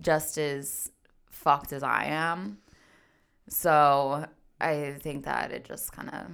[0.00, 0.90] just as
[1.30, 2.58] fucked as I am.
[3.48, 4.26] So
[4.60, 6.26] I think that it just kind of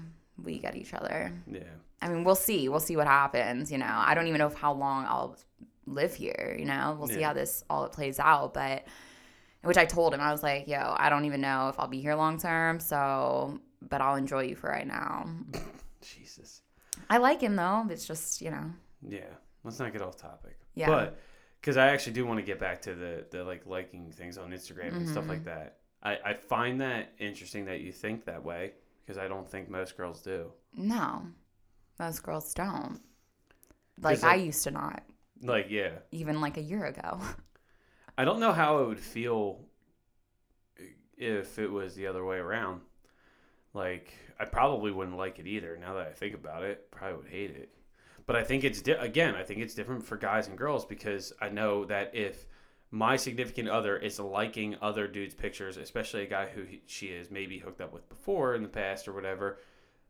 [0.42, 1.32] we get each other.
[1.50, 1.60] Yeah.
[2.00, 2.68] I mean, we'll see.
[2.68, 3.70] We'll see what happens.
[3.70, 5.36] You know, I don't even know how long I'll
[5.86, 6.56] live here.
[6.58, 8.54] You know, we'll see how this all plays out.
[8.54, 8.84] But
[9.62, 12.00] which I told him, I was like, "Yo, I don't even know if I'll be
[12.00, 12.80] here long term.
[12.80, 15.28] So, but I'll enjoy you for right now."
[16.00, 16.62] Jesus.
[17.10, 17.86] I like him though.
[17.90, 18.70] It's just you know,
[19.06, 19.20] Yeah.
[19.64, 20.58] Let's not get off topic.
[20.74, 20.86] Yeah.
[20.88, 21.18] But
[21.60, 24.50] because I actually do want to get back to the the like liking things on
[24.50, 25.30] Instagram and stuff Mm-hmm.
[25.30, 25.76] like that.
[26.02, 28.72] I I find that interesting that you think that way
[29.04, 30.52] because I don't think most girls do.
[30.74, 31.22] no,
[31.98, 33.00] most girls don't.
[34.00, 35.02] Like Is I used to not,
[35.42, 35.90] Like yeah.
[36.10, 37.20] even like a year ago.
[38.16, 39.60] I don't know how it would feel
[41.16, 42.80] if it was the other way around.
[43.74, 45.78] Like, I probably wouldn't like it either.
[45.80, 47.70] Now that I think about it, probably would hate it.
[48.26, 51.32] But I think it's di- again, I think it's different for guys and girls because
[51.40, 52.46] I know that if
[52.90, 57.30] my significant other is liking other dudes' pictures, especially a guy who he, she is
[57.30, 59.58] maybe hooked up with before in the past or whatever,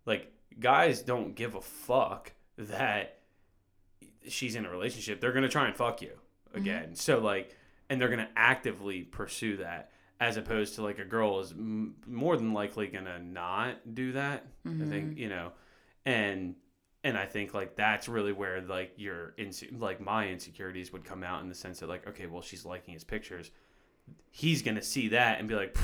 [0.05, 3.21] like guys don't give a fuck that
[4.29, 5.21] she's in a relationship.
[5.21, 6.59] They're gonna try and fuck you mm-hmm.
[6.59, 6.95] again.
[6.95, 7.57] So like,
[7.93, 12.39] and they're gonna actively pursue that as opposed to like a girl is m- more
[12.39, 14.47] than likely gonna not do that.
[14.65, 15.19] I think mm-hmm.
[15.19, 15.53] you know,
[16.07, 16.55] and
[17.05, 21.23] and I think like that's really where like your inse- like my insecurities would come
[21.23, 23.51] out in the sense that like okay, well she's liking his pictures.
[24.31, 25.77] He's gonna see that and be like.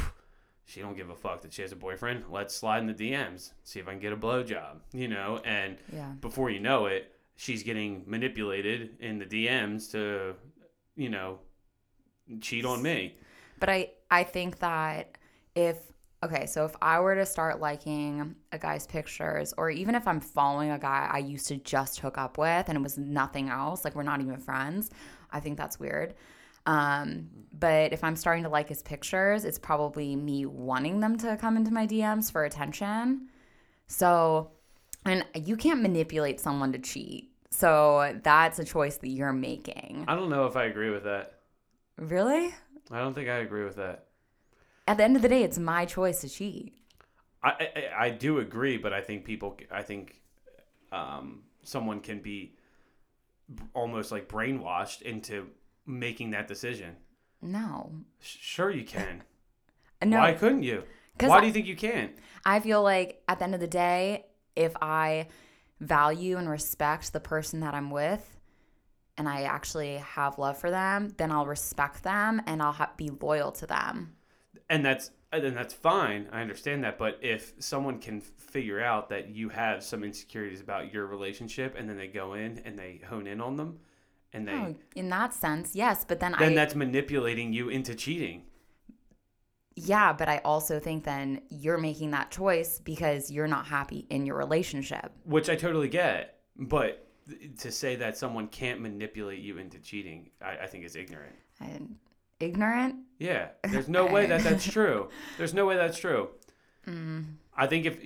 [0.64, 2.24] She don't give a fuck that she has a boyfriend.
[2.28, 5.40] Let's slide in the DMs, see if I can get a blowjob, you know.
[5.42, 6.10] And yeah.
[6.20, 10.34] before you know it, she's getting manipulated in the DMs to,
[10.94, 11.38] you know,
[12.40, 13.16] cheat on me.
[13.58, 15.18] But I I think that
[15.54, 15.76] if
[16.24, 20.20] okay, so if I were to start liking a guy's pictures or even if I'm
[20.20, 23.84] following a guy I used to just hook up with and it was nothing else,
[23.84, 24.90] like we're not even friends,
[25.30, 26.14] I think that's weird.
[26.66, 31.36] Um, but if I'm starting to like his pictures, it's probably me wanting them to
[31.36, 33.28] come into my DMs for attention.
[33.86, 34.50] So,
[35.06, 37.30] and you can't manipulate someone to cheat.
[37.50, 40.04] So that's a choice that you're making.
[40.06, 41.37] I don't know if I agree with that.
[41.98, 42.54] Really?
[42.90, 44.06] I don't think I agree with that.
[44.86, 46.72] At the end of the day, it's my choice to cheat.
[47.42, 50.20] I I, I do agree, but I think people, I think,
[50.92, 52.54] um, someone can be
[53.74, 55.48] almost like brainwashed into
[55.86, 56.96] making that decision.
[57.42, 57.92] No.
[58.20, 59.22] Sure, you can.
[60.00, 60.18] No.
[60.20, 60.84] Why couldn't you?
[61.18, 62.12] Why I- do you think you can't?
[62.46, 65.26] I feel like at the end of the day, if I
[65.80, 68.37] value and respect the person that I'm with
[69.18, 73.10] and I actually have love for them, then I'll respect them and I'll ha- be
[73.10, 74.14] loyal to them.
[74.70, 76.26] and that's and that's fine.
[76.32, 80.90] I understand that, but if someone can figure out that you have some insecurities about
[80.94, 83.78] your relationship, and then they go in and they hone in on them,
[84.32, 87.68] and they Oh, in that sense, yes, but then, I then I that's manipulating you
[87.68, 88.44] into cheating.
[89.76, 94.26] yeah, but I also think then you're making that choice because you're not happy in
[94.26, 95.12] your relationship.
[95.24, 96.40] which I totally get.
[96.56, 97.06] But
[97.58, 101.34] to say that someone can't manipulate you into cheating, I, I think is ignorant.
[101.60, 101.96] And
[102.40, 102.96] ignorant?
[103.18, 105.08] Yeah, there's no way that that's true.
[105.36, 106.30] There's no way that's true.
[106.86, 107.34] Mm.
[107.56, 107.98] I think if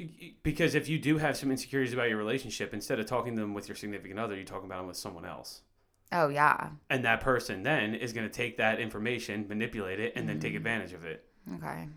[0.42, 3.54] because if you do have some insecurities about your relationship, instead of talking to them
[3.54, 5.62] with your significant other, you talk about them with someone else.
[6.10, 6.70] Oh yeah.
[6.90, 10.54] And that person then is going to take that information, manipulate it, and then take
[10.54, 11.24] advantage of it.
[11.54, 11.88] Okay.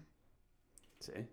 [1.00, 1.26] See,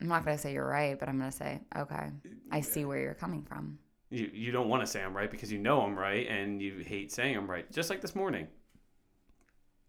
[0.00, 2.10] I'm not gonna say you're right, but I'm gonna say okay.
[2.50, 3.78] I see where you're coming from.
[4.14, 6.78] You you don't want to say I'm right because you know I'm right, and you
[6.78, 7.70] hate saying I'm right.
[7.72, 8.48] Just like this morning,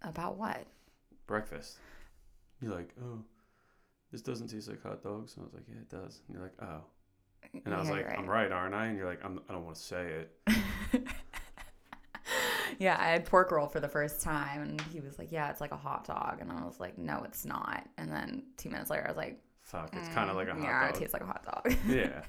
[0.02, 0.66] About what?
[1.28, 1.78] breakfast.
[2.62, 3.20] You're like, oh,
[4.12, 5.36] this doesn't taste like hot dogs.
[5.36, 6.22] And I was like, yeah, it does.
[6.28, 6.84] And you're like, oh.
[7.66, 8.88] And I was Yeah, like, you're I'm right, aren't I?
[8.88, 10.38] And you're like, I'm, I don't want to say it.
[12.80, 15.62] yeah, I had pork roll for the first time, and he was like, "Yeah, it's
[15.62, 18.90] like a hot dog," and I was like, "No, it's not." And then two minutes
[18.90, 20.96] later, I was like, Fuck, it's kind of like a hot Mm, "Yeah, dog.
[20.96, 22.22] it tastes like a hot dog." yeah.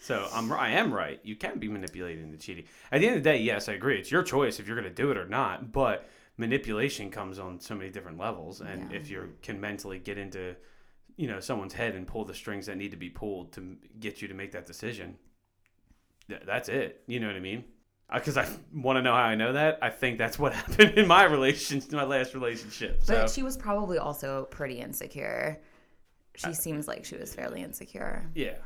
[0.00, 1.20] So I'm I am right.
[1.24, 2.64] You can be manipulated into cheating.
[2.92, 3.98] At the end of the day, yes, I agree.
[3.98, 5.72] It's your choice if you're going to do it or not.
[5.72, 8.96] But manipulation comes on so many different levels, and Yeah.
[8.98, 10.54] if you can mentally get into,
[11.16, 14.22] you know, someone's head and pull the strings that need to be pulled to get
[14.22, 15.16] you to make that decision,
[16.28, 17.02] th- that's it.
[17.06, 17.64] You know what I mean?
[18.12, 19.78] Because I want to know how I know that.
[19.82, 23.00] I think that's what happened in my relationship, in my last relationship.
[23.02, 25.60] So But she was probably also pretty insecure.
[26.36, 28.58] She seems like she was fairly insecure yeah.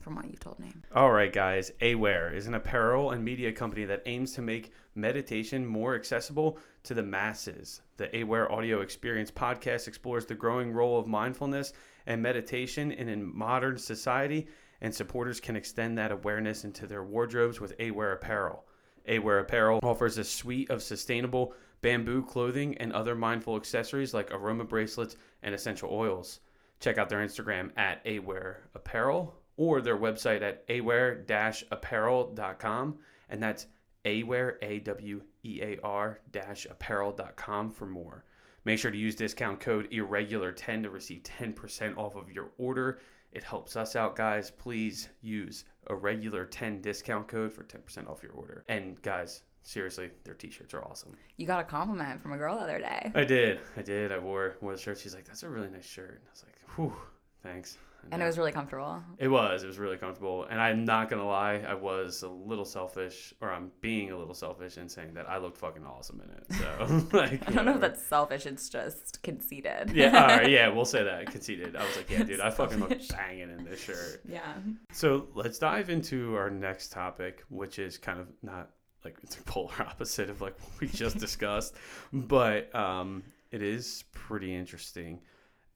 [0.00, 0.72] From what you told me.
[0.94, 1.70] All right, guys.
[1.82, 6.94] Awear is an apparel and media company that aims to make meditation more accessible to
[6.94, 7.82] the masses.
[7.98, 11.74] The Awear Audio Experience podcast explores the growing role of mindfulness
[12.06, 14.48] and meditation in modern society,
[14.80, 18.64] and supporters can extend that awareness into their wardrobes with Awear apparel.
[19.06, 24.64] Awear apparel offers a suite of sustainable bamboo clothing and other mindful accessories like aroma
[24.64, 26.40] bracelets and essential oils.
[26.80, 33.66] Check out their Instagram at Awear Apparel or their website at awear-apparel.com and that's
[34.06, 38.24] awear a w e a r apparel.com for more.
[38.64, 43.00] Make sure to use discount code irregular10 to receive 10% off of your order.
[43.32, 44.50] It helps us out guys.
[44.50, 48.64] Please use irregular 10 discount code for 10% off your order.
[48.68, 51.14] And guys seriously their t-shirts are awesome.
[51.36, 53.60] You got a compliment from a girl the other day, i did.
[53.76, 54.10] I did.
[54.10, 54.98] I wore, wore the shirt.
[54.98, 56.12] She's like that's a really nice shirt.
[56.12, 56.96] And i was like whew
[57.42, 59.02] thanks I and it was really comfortable.
[59.18, 59.62] It was.
[59.62, 60.44] It was really comfortable.
[60.50, 64.18] And I'm not going to lie, I was a little selfish, or I'm being a
[64.18, 66.60] little selfish in saying that I looked fucking awesome in it.
[66.60, 68.46] So, like, I don't know if that's selfish.
[68.46, 69.90] It's just conceited.
[69.92, 71.30] Yeah, all right, yeah, we'll say that.
[71.30, 71.76] Conceited.
[71.76, 74.22] I was like, yeah, dude, I fucking look banging in this shirt.
[74.28, 74.54] yeah.
[74.92, 78.70] So let's dive into our next topic, which is kind of not
[79.04, 81.74] like it's a polar opposite of like what we just discussed,
[82.12, 85.20] but um, it is pretty interesting,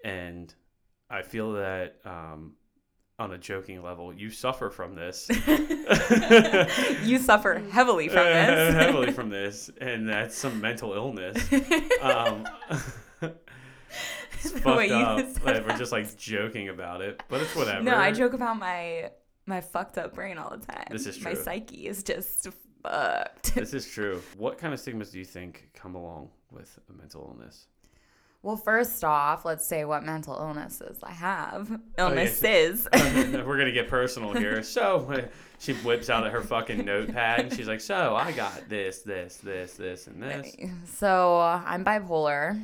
[0.05, 0.55] and
[1.11, 2.55] I feel that um,
[3.19, 5.29] on a joking level, you suffer from this.
[7.05, 8.75] you suffer heavily from this.
[8.75, 11.37] heavily from this, and that's some mental illness.
[12.01, 12.47] Um,
[14.33, 17.83] it's The fucked up that we're just like joking about it, but it's whatever.
[17.83, 19.11] No, I joke about my
[19.47, 20.87] my fucked up brain all the time.
[20.91, 21.33] This is true.
[21.33, 22.49] My psyche is just
[22.83, 23.55] fucked.
[23.55, 24.23] This is true.
[24.37, 27.69] What kind of stigmas do you think come along with a mental illness?
[28.45, 31.71] Well, first off, let's say what mental illnesses I have.
[31.71, 32.05] Oh, yeah.
[32.05, 32.87] Illnesses.
[32.93, 34.63] We're gonna get personal here.
[34.63, 35.23] So uh,
[35.59, 39.73] she whips out her fucking notepad and she's like, "So I got this, this, this,
[39.75, 40.55] this, and this."
[40.85, 42.63] so I'm bipolar.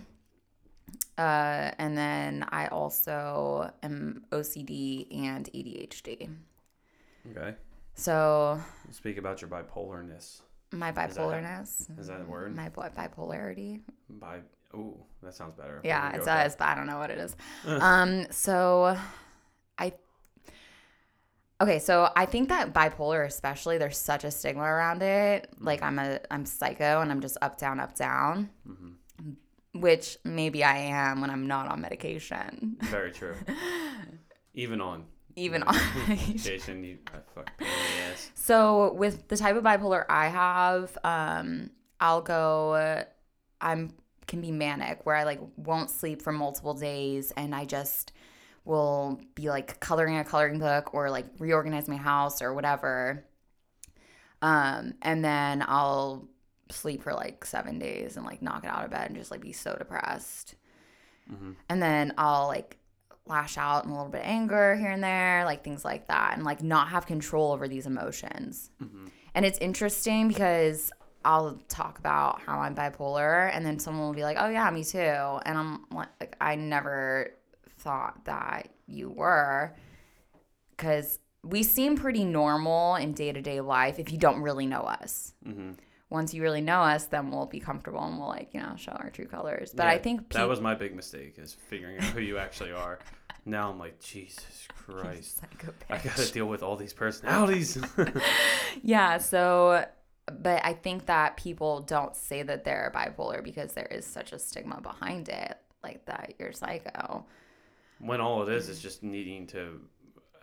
[1.16, 6.28] Uh, and then I also am OCD and ADHD.
[7.30, 7.54] Okay.
[7.94, 10.42] So Speak about your bipolarness.
[10.72, 11.98] my bipolarness.
[11.98, 12.54] Is that a word?
[12.54, 13.80] My bipolarity.
[14.10, 14.40] Bi.
[14.74, 15.80] Ooh, that sounds better.
[15.84, 17.36] Yeah, it does, but I don't know what it is.
[17.66, 18.96] um, so
[19.78, 19.92] I
[21.60, 25.50] okay, so I think that bipolar, especially, there's such a stigma around it.
[25.58, 29.80] Like I'm a I'm psycho and I'm just up down up down, Mm-hmm.
[29.80, 32.76] which maybe I am when I'm not on medication.
[32.82, 33.34] Very true.
[34.54, 35.04] Even on
[35.36, 35.74] Even on
[36.08, 36.34] medication.
[36.36, 38.30] medication, you I fuck pain in the ass.
[38.34, 41.70] So with the type of bipolar I have, um,
[42.00, 43.04] I'll go.
[43.60, 43.92] I'm
[44.30, 48.12] can be manic where I like won't sleep for multiple days and I just
[48.64, 53.24] will be like coloring a coloring book or like reorganize my house or whatever.
[54.40, 56.28] Um, and then I'll
[56.70, 59.40] sleep for like seven days and like knock it out of bed and just like
[59.40, 60.54] be so depressed.
[61.30, 61.56] Mhm.
[61.68, 62.78] And then I'll like
[63.26, 66.34] lash out in a little bit of anger here and there, like things like that,
[66.34, 68.70] and like not have control over these emotions.
[68.82, 69.10] Mhm.
[69.34, 70.90] And it's interesting because
[71.24, 74.84] I'll talk about how I'm bipolar, and then someone will be like, "Oh yeah, me
[74.84, 77.30] too," and I'm like, "I never
[77.78, 79.74] thought that you were,"
[80.76, 84.80] because we seem pretty normal in day to day life if you don't really know
[84.82, 85.34] us.
[85.46, 85.76] Mhm.
[86.10, 88.92] Once you really know us, then we'll be comfortable and we'll like you know show
[88.92, 89.72] our true colors.
[89.74, 92.72] But I Yeah, think that was my big mistake is figuring out who you actually
[92.72, 92.98] are.
[93.46, 95.40] Now I'm like, Jesus Christ.
[95.88, 97.78] I gotta deal with all these personalities.
[98.82, 99.86] Yeah, so
[100.30, 104.38] but I think that people don't say that they're bipolar because there is such a
[104.38, 107.24] stigma behind it, like that you're psycho.
[107.98, 109.80] when all it is is just needing to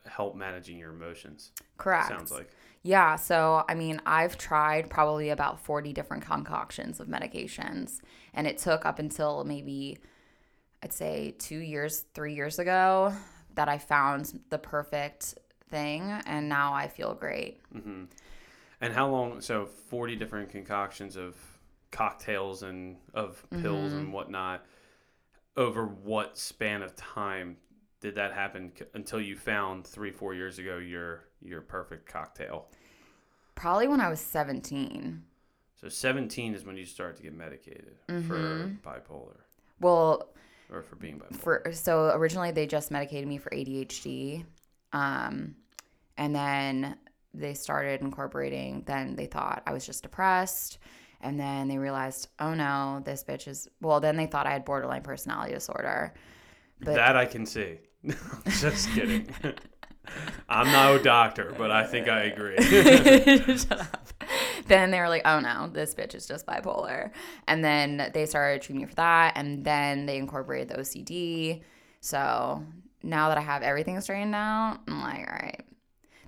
[0.05, 1.51] help managing your emotions.
[1.77, 2.07] Correct.
[2.07, 2.49] Sounds like.
[2.83, 7.99] Yeah, so I mean, I've tried probably about 40 different concoctions of medications,
[8.33, 9.97] and it took up until maybe
[10.83, 13.13] I'd say 2 years, 3 years ago
[13.55, 15.35] that I found the perfect
[15.69, 17.59] thing, and now I feel great.
[17.73, 18.05] hmm
[18.81, 19.41] And how long?
[19.41, 21.35] So forty different concoctions of
[21.91, 23.97] cocktails and of pills Mm-hmm.
[23.99, 24.65] and whatnot.
[25.55, 27.57] Over what span of time
[27.99, 32.67] did that happen until you found three, four years ago your your perfect cocktail?
[33.55, 35.23] Probably when I was 17.
[35.81, 38.27] So seventeen is when you start to get medicated Mm-hmm.
[38.27, 39.37] for bipolar
[39.79, 40.29] Well,
[40.71, 41.35] or for being bipolar.
[41.37, 44.45] for so originally they just medicated me for ADHD,
[44.93, 45.55] um,
[46.17, 46.97] and then
[47.39, 48.83] they started incorporating.
[48.85, 50.77] Then they thought I was just depressed,
[51.21, 53.67] and then they realized, oh no, this bitch is.
[53.81, 56.13] Well, then they thought I had borderline personality disorder.
[56.81, 57.79] but- that I can see.
[58.47, 59.27] Just kidding.
[60.47, 62.55] I'm no doctor, but I think I agree.
[63.57, 64.07] Shut up.
[64.67, 67.11] Then they were like, oh no, this bitch is just bipolar.
[67.47, 69.33] And then they started treating me for that.
[69.35, 71.63] And then they incorporated the OCD.
[71.99, 72.63] So
[73.03, 75.65] now that I have everything straightened out, I'm like, all right.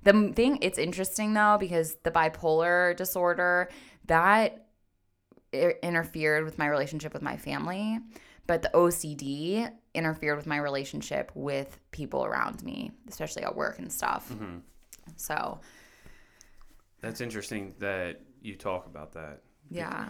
[0.04, 3.70] The thing, it's interesting though, because the bipolar disorder,
[4.06, 4.66] that
[5.54, 8.00] interfered with my relationship with my family.
[8.48, 13.92] But the OCD interfered with my relationship with people around me, especially at work and
[13.92, 14.32] stuff.
[14.32, 14.62] Mhm.
[15.16, 15.60] So,
[17.02, 19.42] That's interesting that you talk about that.
[19.70, 20.10] yeah.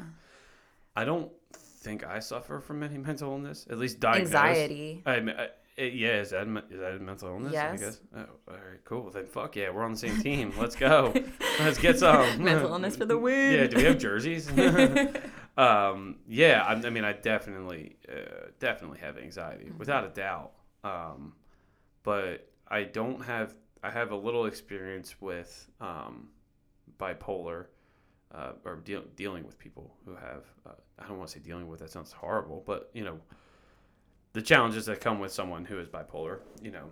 [0.96, 4.34] I don't think I suffer from any mental illness, at least diagnosed.
[4.36, 5.04] Anxiety.
[5.06, 7.54] I, mean, I, it- yeah, is that, is that a mental illness?
[7.54, 7.74] Yes.
[7.82, 8.02] I guess.
[8.16, 8.20] Oh,
[8.50, 9.10] all right, cool.
[9.10, 10.54] Then fuck yeah, we're on the same team.
[10.60, 11.14] Let's go.
[11.60, 12.44] Let's get some.
[12.44, 13.54] Mental illness for the win.
[13.56, 14.50] Yeah, do we have jerseys?
[15.58, 19.78] um, yeah, I, I mean, I definitely, uh, definitely have anxiety, Mm-hmm.
[19.78, 20.52] without a doubt.
[20.84, 21.34] Um,
[22.04, 23.56] but I don't have.
[23.84, 26.28] I have a little experience with um,
[27.00, 27.66] bipolar,
[28.34, 30.44] uh, or deal, dealing with people who have.
[30.66, 31.80] Uh, I don't want to say dealing with.
[31.80, 33.20] That sounds horrible, but you know,
[34.34, 36.40] the challenges that come with someone who is bipolar.
[36.62, 36.90] You know,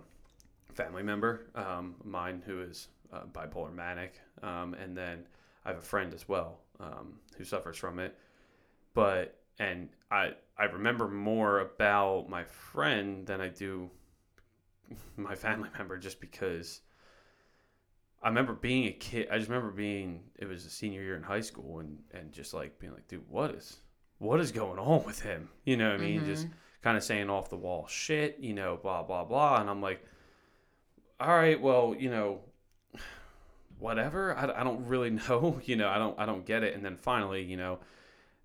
[0.74, 5.24] family member, um, mine who is uh, bipolar manic, um, and then
[5.64, 8.16] I have a friend as well um, who suffers from it.
[8.94, 13.90] But and I I remember more about my friend than I do
[15.16, 16.80] my family member, just because
[18.22, 19.28] I remember being a kid.
[19.30, 22.54] I just remember being it was a senior year in high school and and just
[22.54, 23.78] like being like, dude, what is
[24.18, 25.48] what is going on with him?
[25.64, 26.24] You know what I mean?
[26.24, 26.46] Just
[26.82, 30.04] kind of saying off the wall shit, you know, blah blah blah, and I'm like,
[31.20, 32.40] all right, well, you know,
[33.78, 34.36] whatever.
[34.36, 36.74] I, I don't really know, you know, I don't I don't get it.
[36.74, 37.78] And then finally, you know,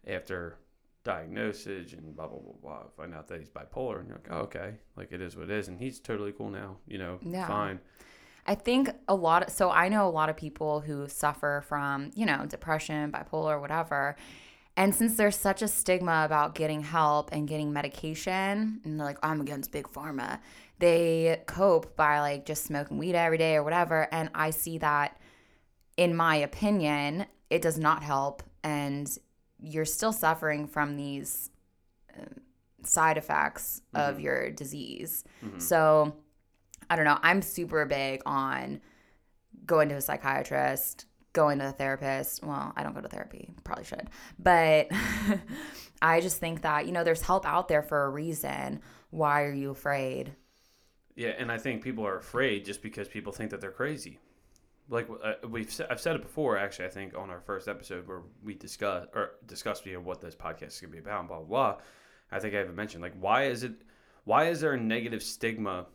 [0.08, 0.58] after
[1.04, 4.28] diagnosis and blah blah blah blah, I find out that he's bipolar, and you're like,
[4.32, 7.20] oh, okay, like it is what it is, and he's totally cool now, you know,
[7.22, 7.48] Yeah.
[7.48, 7.80] fine.
[8.46, 12.12] I think a lot of, so I know a lot of people who suffer from,
[12.14, 14.18] you know, depression, bipolar, whatever.
[14.76, 19.20] And since there's such a stigma about getting help and getting medication, and they're like,
[19.22, 20.40] I'm against big pharma,
[20.80, 24.08] they cope by like just smoking weed every day or whatever.
[24.12, 25.20] And I see that,
[25.96, 28.42] in my opinion, it does not help.
[28.64, 29.16] And
[29.62, 31.52] you're still suffering from these
[32.20, 32.26] uh,
[32.84, 35.24] side effects of your disease.
[35.60, 36.16] So,
[36.90, 37.20] I don't know.
[37.22, 38.82] I'm super big on
[39.66, 42.44] going to a psychiatrist, going to a therapist.
[42.44, 44.10] Well, I don't go to therapy, probably should.
[44.40, 44.88] But
[46.02, 48.82] I just think that, you know, there's help out there for a reason.
[49.10, 50.34] Why are you afraid?
[51.16, 54.20] Yeah, and I think people are afraid just because people think that they're crazy.
[54.90, 58.22] like uh, we've I've said it before actually I think on our first episode where
[58.44, 61.38] we discussed or discussed you know what this podcast is gonna be about and blah
[61.38, 61.82] blah blah.
[62.32, 63.74] I think I even mentioned like why is it
[64.26, 65.86] why is there a negative stigma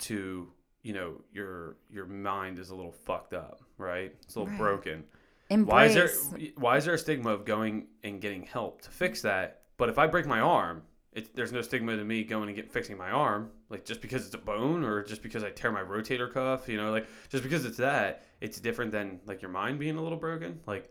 [0.00, 0.48] to
[0.82, 4.14] you know your your mind is a little fucked up right?
[4.22, 4.58] It's a little Right.
[4.58, 5.04] broken.
[5.50, 5.72] Embrace.
[5.72, 9.22] why is there why is there a stigma of going and getting help to fix
[9.22, 9.62] that?
[9.76, 12.70] But if I break my arm it, there's no stigma to me going and get
[12.72, 15.82] fixing my arm like just because it's a bone or just because I tear my
[15.82, 16.90] rotator cuff you know?
[16.90, 20.60] Like just because it's that it's different than like your mind being a little broken.
[20.66, 20.88] Like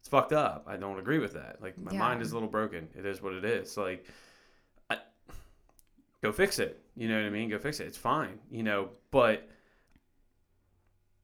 [0.00, 0.64] it's fucked up.
[0.68, 1.60] I don't agree with that.
[1.60, 1.98] Like my Yeah.
[1.98, 2.88] mind is a little broken.
[2.96, 3.76] It is what it is.
[3.76, 4.06] Like
[6.22, 8.90] go fix it you know what I mean go fix it it's fine you know
[9.10, 9.48] but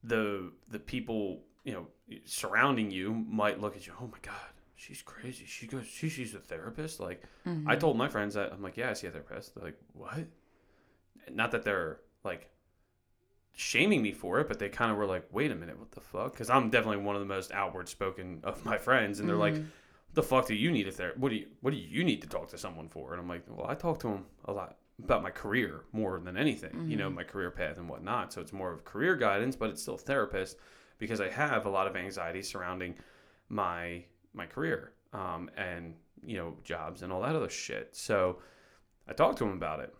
[0.03, 1.87] the the people you know
[2.25, 4.35] surrounding you might look at you oh my god
[4.75, 7.63] she's crazy she goes she sees a therapist like Mhm.
[7.67, 9.53] I told my friends that I'm like, yeah, I see a therapist.
[9.55, 10.25] They're like, what?
[11.29, 12.49] Not that they're like
[13.53, 15.99] shaming me for it, but they kind of were like, wait a minute, what the
[16.01, 16.31] fuck?
[16.33, 19.55] Because I'm definitely one of the most outward spoken of my friends, and they're like,
[19.55, 19.67] Mhm.
[20.13, 21.19] the fuck do you need a therapist?
[21.21, 23.11] What do you what do you need to talk to someone for?
[23.11, 26.37] And I'm like, well, I talk to them a lot about my career more than
[26.37, 27.15] anything, you know, Mhm.
[27.15, 28.31] my career path and whatnot.
[28.33, 30.57] So it's more of career guidance, but it's still therapist
[30.99, 32.95] because I have a lot of anxiety surrounding
[33.49, 37.95] my my career um, and you know jobs and all that other shit.
[37.95, 38.41] So
[39.07, 39.93] I talked to him about it,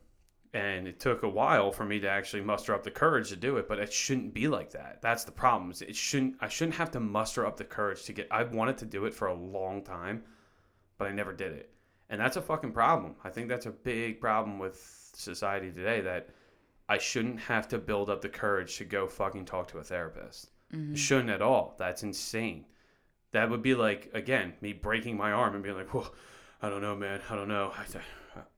[0.53, 3.57] and it took a while for me to actually muster up the courage to do
[3.57, 3.67] it.
[3.67, 5.01] But it shouldn't be like that.
[5.01, 5.71] That's the problem.
[5.81, 6.37] It shouldn't.
[6.41, 8.27] I shouldn't have to muster up the courage to get.
[8.31, 10.23] I've wanted to do it for a long time,
[10.97, 11.72] but I never did it,
[12.13, 13.15] and that's a fucking problem.
[13.23, 14.77] I think that's a big problem with
[15.13, 16.29] society today that.
[16.89, 20.51] I shouldn't have to build up the courage to go fucking talk to a therapist.
[20.73, 20.97] Mhm.
[20.97, 21.75] Shouldn't at all.
[21.79, 22.65] That's insane.
[23.31, 26.13] That would be like again me breaking my arm and being like, "Well,
[26.61, 27.21] I don't know, man.
[27.29, 27.71] I don't know.
[27.77, 27.85] I,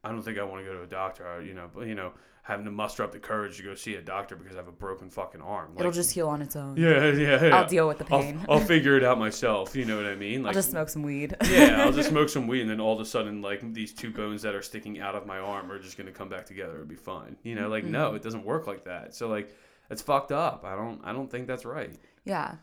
[0.03, 1.23] I don't think I want to go to a doctor.
[1.25, 2.13] Or, you know, but you know,
[2.47, 4.71] having to muster up the courage to go see a doctor because I have a
[4.71, 5.71] broken fucking arm.
[5.73, 6.77] Like, It'll just heal on its own.
[6.77, 7.55] yeah, yeah, yeah.
[7.57, 8.39] I'll deal with the I'll, pain.
[8.47, 9.75] I'll figure it out myself.
[9.75, 10.43] You know what I mean?
[10.43, 11.35] Like, I'll just smoke some weed.
[11.49, 14.11] yeah, I'll just smoke some weed, and then all of a sudden, like these two
[14.11, 16.75] bones that are sticking out of my arm are just gonna come back together.
[16.75, 17.35] It'll be fine.
[17.41, 18.17] You know, like no, Mm-hmm.
[18.17, 19.15] it doesn't work like that.
[19.15, 19.51] So like,
[19.89, 20.63] it's fucked up.
[20.65, 21.91] I don't, I don't think that's right.
[22.25, 22.55] Yeah.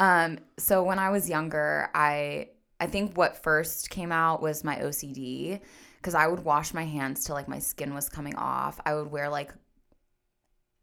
[0.00, 2.48] Um, so when I was younger, I
[2.80, 5.60] I think what first came out was my OCD
[5.98, 8.80] because I would wash my hands till like my skin was coming off.
[8.86, 9.52] I would wear like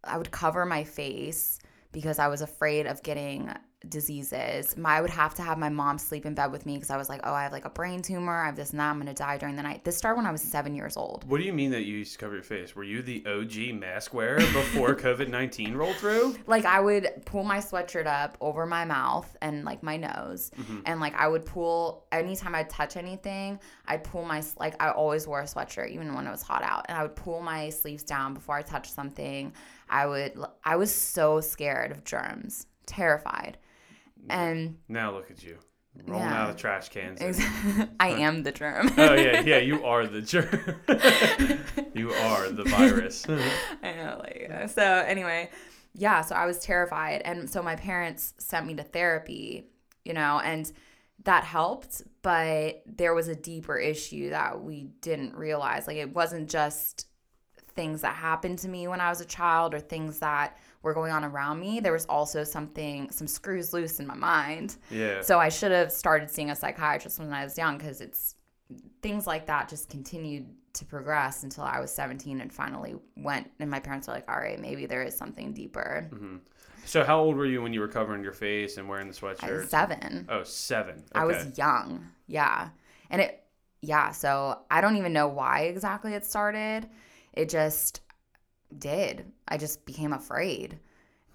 [0.04, 1.60] I would cover my face
[1.92, 3.50] because I was afraid of getting
[3.90, 4.78] diseases.
[4.78, 6.98] My, I would have to have my mom sleep in bed with me because I
[6.98, 8.34] was like, oh, I have like a brain tumor.
[8.42, 8.90] I have this and that.
[8.90, 9.84] I'm gonna die during the night.
[9.84, 11.24] This started when I was seven years old.
[11.30, 12.76] What do you mean that you used to cover your face?
[12.76, 16.36] Were you the OG mask wearer before COVID nineteen rolled through?
[16.48, 20.80] like I would pull my sweatshirt up over my mouth and like my nose, Mm-hmm.
[20.86, 25.28] and like I would pull anytime I'd touch anything, I'd pull my like I always
[25.28, 28.04] wore a sweatshirt even when it was hot out, and I would pull my sleeves
[28.04, 29.54] down before I touched something.
[29.90, 30.34] I would
[30.64, 33.58] I was so scared of germs, terrified,
[34.30, 35.58] and Now look at you,
[36.08, 36.44] rolling Yeah.
[36.44, 37.22] out of trash cans.
[37.22, 38.92] and- I am the germ.
[38.98, 40.82] oh yeah, yeah, you are the germ.
[41.94, 43.26] you are the virus.
[43.84, 44.82] I know, like uh, so.
[44.84, 45.50] Anyway,
[45.94, 46.22] yeah.
[46.22, 49.68] So I was terrified, and so my parents sent me to therapy,
[50.04, 50.72] you know, and
[51.24, 52.02] that helped.
[52.22, 55.88] But there was a deeper issue that we didn't realize.
[55.88, 57.08] Like it wasn't just
[57.76, 61.12] things that happened to me when I was a child or things that were going
[61.12, 61.80] on around me.
[61.80, 64.78] There was also something, some screws loose in my mind.
[64.92, 65.22] yeah.
[65.22, 68.36] So I should have started seeing a psychiatrist when I was young because it's
[69.02, 73.50] things like that just continued to progress until I was 17 and finally went.
[73.60, 76.08] And my parents were like, all right, maybe there is something deeper.
[76.14, 76.38] Mm-hmm.
[76.86, 79.28] So how old were you when you were covering your face and wearing the I
[79.28, 79.70] was sweatshirt?
[79.70, 80.28] seven.
[80.30, 80.98] Oh, seven.
[80.98, 81.04] Okay.
[81.16, 82.10] I was young.
[82.28, 82.70] Yeah.
[83.10, 83.44] And it,
[83.82, 84.12] yeah.
[84.12, 86.88] So I don't even know why exactly it started.
[87.34, 88.02] It just
[88.80, 89.32] did.
[89.48, 90.80] I just became afraid.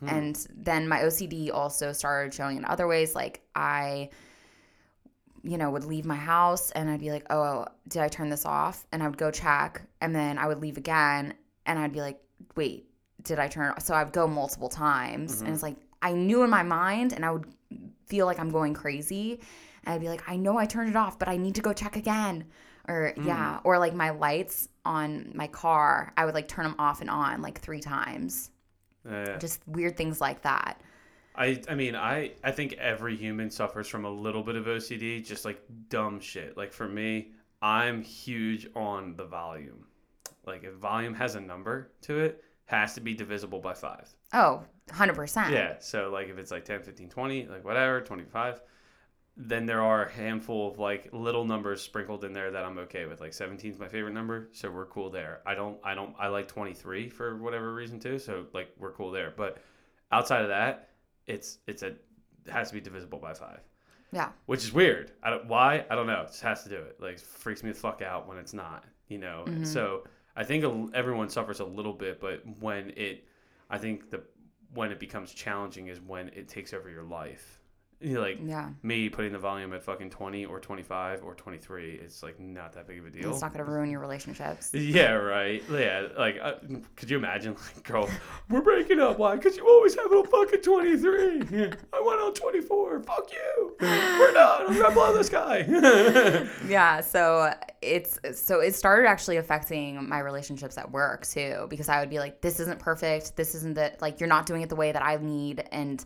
[0.01, 0.09] Hmm.
[0.09, 3.14] And then my OCD also started showing in other ways.
[3.14, 4.11] Like I,
[5.43, 8.47] you know, would leave my house and I'd be like, oh, did I turn this
[8.47, 8.86] off?
[8.93, 9.82] And I would go check.
[10.01, 11.34] And then I would leave again
[11.66, 12.20] and I'd be like,
[12.57, 12.86] wait,
[13.22, 13.82] did I turn it off?
[13.82, 15.41] So I would go multiple times.
[15.41, 17.47] And it's like, I knew in my mind and I would
[18.07, 19.41] feel like I'm going crazy.
[19.85, 21.73] And I'd be like, I know I turned it off, but I need to go
[21.73, 22.45] check again.
[22.89, 23.27] Or, mm.
[23.27, 23.61] yeah.
[23.65, 27.43] Or like my lights on my car, I would like turn them off and on
[27.43, 28.51] like three times.
[29.09, 29.39] Yeah.
[29.39, 30.81] Just weird things like that.
[31.35, 35.25] I I mean I I think every human suffers from a little bit of OCD,
[35.25, 36.57] just like dumb shit.
[36.57, 37.33] Like for me,
[37.63, 39.87] I'm huge on the volume.
[40.47, 44.14] Like if volume has a number to it, has to be divisible by 5.
[44.33, 45.51] Oh, 100%.
[45.51, 48.61] Yeah, so like if it's like 10, 15, 20, like whatever, 25,
[49.37, 53.07] then there are a handful of like little numbers sprinkled in there that I'm okay
[53.07, 53.21] with.
[53.21, 55.41] Like 17 is my favorite number, so we're cool there.
[55.45, 59.11] I don't I don't I like 23 for whatever reason too, so like we're cool
[59.11, 59.33] there.
[59.37, 59.59] But
[60.12, 60.91] outside of that,
[61.27, 63.61] it's it's a it has to be divisible by five.
[64.12, 64.31] Yeah.
[64.47, 65.12] Which is weird.
[65.23, 66.23] I don't why I don't know.
[66.23, 66.99] It just has to do it.
[67.01, 68.85] Like freaks me the fuck out when it's not.
[69.09, 69.45] You know.
[69.47, 69.64] Mm-hmm.
[69.64, 70.05] So
[70.41, 70.64] I think
[70.95, 73.26] everyone suffers a little bit, but when it,
[73.68, 74.22] I think the
[74.72, 77.60] when it becomes challenging is when it takes over your life.
[78.03, 78.71] You know, like Yeah.
[78.83, 82.87] me putting the volume at fucking 20 or 25 or 23 it's like not that
[82.87, 83.31] big of a deal.
[83.31, 84.71] It's not going to ruin your relationships.
[84.75, 85.63] yeah right.
[85.71, 86.55] Yeah like uh,
[86.97, 88.09] could you imagine like girl
[88.49, 89.19] we're breaking up.
[89.19, 89.37] Why?
[89.37, 91.41] Because you always have it on fucking 23
[91.93, 93.77] i went on 24 fuck you.
[93.81, 94.67] We're done.
[94.69, 95.59] I'm gonna blow this guy
[96.67, 102.01] Yeah, so it's so it started actually affecting my relationships at work too because I
[102.01, 104.77] would be like this isn't perfect, this isn't the like you're not doing it the
[104.77, 105.65] way that I need.
[105.71, 106.03] And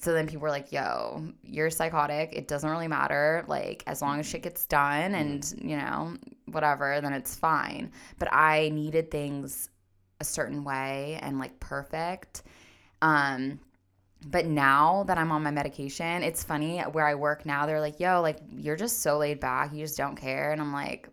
[0.00, 2.30] so then people were like, "Yo, you're psychotic.
[2.32, 3.44] It doesn't really matter.
[3.48, 6.16] Like as long as shit gets done and, you know,
[6.46, 9.70] whatever, then it's fine." But I needed things
[10.20, 12.42] a certain way and like perfect.
[13.02, 13.60] Um
[14.26, 17.66] but now that I'm on my medication, it's funny where I work now.
[17.66, 19.72] They're like, "Yo, like you're just so laid back.
[19.72, 21.08] You just don't care." And I'm like,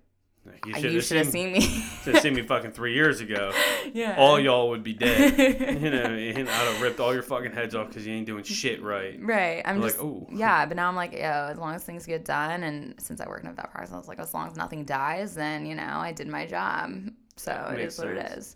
[0.66, 3.52] you "You should have seen me." should have seen me fucking three years ago
[3.94, 4.16] yeah.
[4.18, 5.38] all y'all would be dead
[5.82, 8.44] you know and i'd have ripped all your fucking heads off because you ain't doing
[8.44, 9.62] shit right Right.
[9.66, 11.20] I'm You're just like, "Ooh." yeah, but now I'm like, yo,
[11.52, 13.98] as long as things get done, and since I work in a vet practice, I
[13.98, 16.92] was like, as long as nothing dies, then you know, I did my job.
[17.36, 18.38] So it Makes is what it sense.
[18.48, 18.56] is.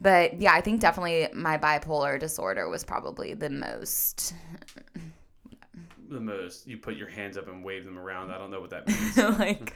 [0.00, 4.32] But yeah, I think definitely my bipolar disorder was probably the most
[6.10, 8.30] the most you put your hands up and wave them around.
[8.30, 9.16] I don't know what that means.
[9.38, 9.74] Like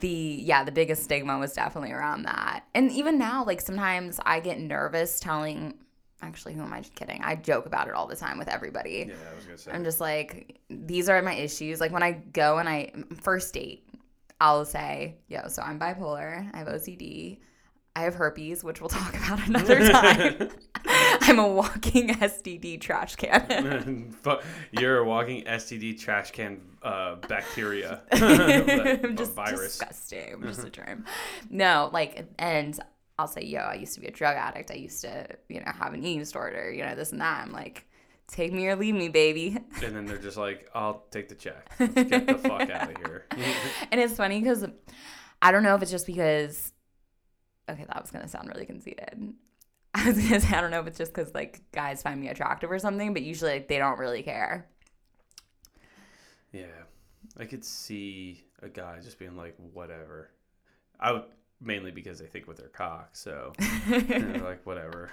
[0.00, 2.64] the yeah the biggest stigma was definitely around that.
[2.74, 5.74] And even now like sometimes i get nervous telling
[6.22, 7.22] actually who am i kidding?
[7.22, 9.06] I joke about it all the time with everybody.
[9.08, 9.70] Yeah i was gonna say.
[9.72, 11.80] I'm just like, these are my issues.
[11.80, 13.86] Like when I go and I first date,
[14.40, 17.38] I'll say, yo, so I'm bipolar, I have OCD,
[17.94, 20.50] I have herpes, which we'll talk about another time.
[20.86, 24.14] I'm a walking STD trash can.
[24.72, 29.78] You're a walking STD trash can uh, bacteria, I'm just virus.
[29.78, 30.34] disgusting.
[30.34, 31.04] I'm just a germ.
[31.50, 32.78] No, like, and
[33.18, 34.70] I'll say, yo, I used to be a drug addict.
[34.70, 37.44] I used to, you know, have an eating disorder, you know, this and that.
[37.46, 37.86] I'm like,
[38.26, 39.58] take me or leave me, baby.
[39.82, 41.70] And then they're just like, "I'll take the check.
[41.78, 43.26] Let's get the fuck out of here."
[43.90, 44.64] and it's funny because
[45.40, 46.71] I don't know if it's just because.
[47.68, 49.34] Okay, that was gonna sound really conceited.
[49.94, 52.28] I was gonna say I don't know if it's just because like guys find me
[52.28, 54.68] attractive or something, but usually like, they don't really care.
[56.52, 56.84] yeah,
[57.38, 60.30] I could see a guy just being like, "Whatever."
[61.00, 61.24] I would
[61.64, 63.52] mainly because they think with their cock, so
[63.88, 65.10] they're like, "Whatever."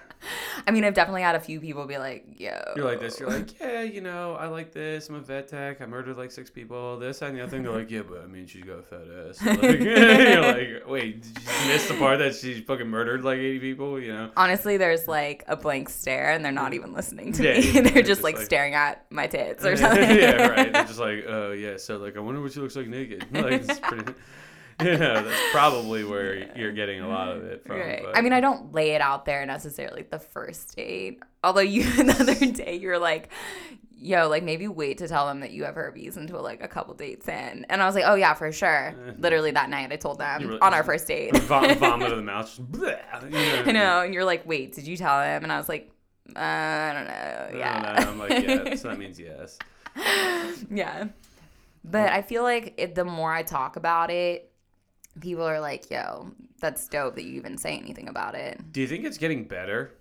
[0.68, 3.20] I mean, I've definitely had a few people be like, "Yo, You're like this.
[3.20, 5.10] You're like, "Yeah, you know, I like this.
[5.10, 5.82] I'm a vet tech.
[5.82, 6.97] I murdered like six people.
[6.97, 9.08] This and the other thing." They're like, "Yeah, but I mean, she's got a fat
[9.30, 13.38] ass." Like, you're like, "Wait, did you miss the part that she fucking murdered like
[13.39, 14.32] 80 people?" You know.
[14.38, 17.72] Honestly, there's like a blank stare, and they're not even listening to Yeah, me.
[17.72, 20.18] yeah, they're they're just just like, like- staring at my tits or something.
[20.18, 20.74] yeah, right.
[20.74, 21.78] They're just like, oh yeah.
[21.78, 23.26] So like, I wonder what she looks like naked.
[23.32, 24.14] Like, it's pretty.
[24.84, 27.78] You know, that's probably where you're getting a lot of it from.
[27.80, 28.02] Right.
[28.04, 31.20] but- I mean, I don't lay it out there necessarily the first date.
[31.44, 33.30] Although you the other day you're like,
[34.02, 36.94] yo, like maybe wait to tell them that you have herpes until like a couple
[36.94, 37.66] dates in.
[37.70, 38.96] And I was like, oh yeah, for sure.
[39.18, 41.36] Literally that night I told them really- on our first date.
[41.40, 42.46] vom- vomit of the mouth.
[42.46, 44.02] Just, bleh, you know, I know.
[44.02, 45.44] And you're like, wait, did you tell him?
[45.44, 45.92] And I was like,
[46.36, 47.12] uh, I don't know.
[47.12, 47.96] I Yeah.
[47.96, 48.12] don't know.
[48.12, 48.76] I'm like, yeah.
[48.76, 49.58] So that means yes.
[50.72, 51.08] yeah.
[51.84, 54.49] But I feel like it, the more I talk about it,
[55.22, 58.60] people are like, yo, that's dope that you even say anything about it.
[58.72, 59.92] Do you think it's getting better?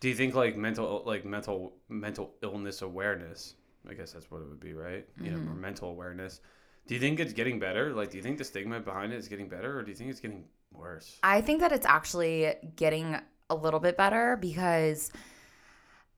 [0.00, 3.54] Do you think like mental like mental mental illness awareness?
[3.88, 5.06] I guess that's what it would be, right?
[5.22, 5.60] You know, or Mm-hmm.
[5.60, 6.40] mental awareness.
[6.86, 7.92] Do you think it's getting better?
[7.94, 10.10] Like, do you think the stigma behind it is getting better, or do you think
[10.10, 11.18] it's getting worse?
[11.22, 13.16] I think that it's actually getting
[13.48, 15.10] a little bit better because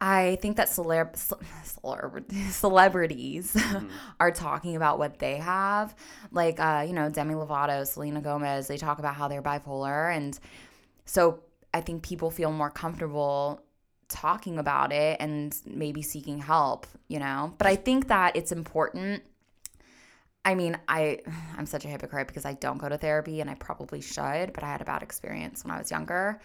[0.03, 1.13] I think that celeb,
[1.65, 3.57] celeb celebrities
[4.21, 5.95] are talking about what they have.
[6.33, 10.15] Like, uh, you know, Demi Lovato, Selena Gomez, they talk about how they're bipolar.
[10.15, 10.39] And
[11.05, 13.63] so I think people feel more comfortable
[14.09, 17.55] talking about it and maybe seeking help, you know?
[17.57, 19.23] But I think that it's important.
[20.45, 21.21] I mean, I
[21.57, 24.65] I'm such a hypocrite because I don't go to therapy and I probably should, but
[24.65, 26.41] I had a bad experience when I was younger.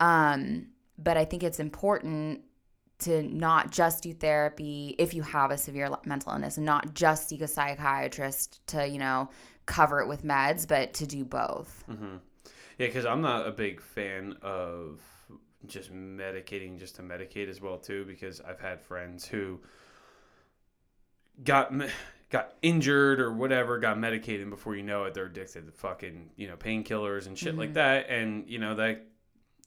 [0.00, 2.40] Um, but I think it's important
[3.02, 7.28] to not just do therapy if you have a severe mental illness and not just
[7.28, 9.28] seek a psychiatrist to, you know,
[9.66, 11.84] cover it with meds, but to do both.
[11.86, 12.16] hmm
[12.78, 15.00] Yeah, because I'm not a big fan of
[15.66, 18.04] just medicating just to medicate as well too.
[18.04, 19.60] Because I've had friends who
[21.44, 21.72] got
[22.30, 26.30] got injured or whatever, got medicated, and before you know it, they're addicted to fucking
[26.36, 28.08] you know painkillers and shit like that.
[28.08, 29.06] And you know that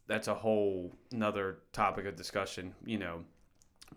[0.07, 2.73] that's a whole another topic of discussion.
[2.85, 3.19] You know,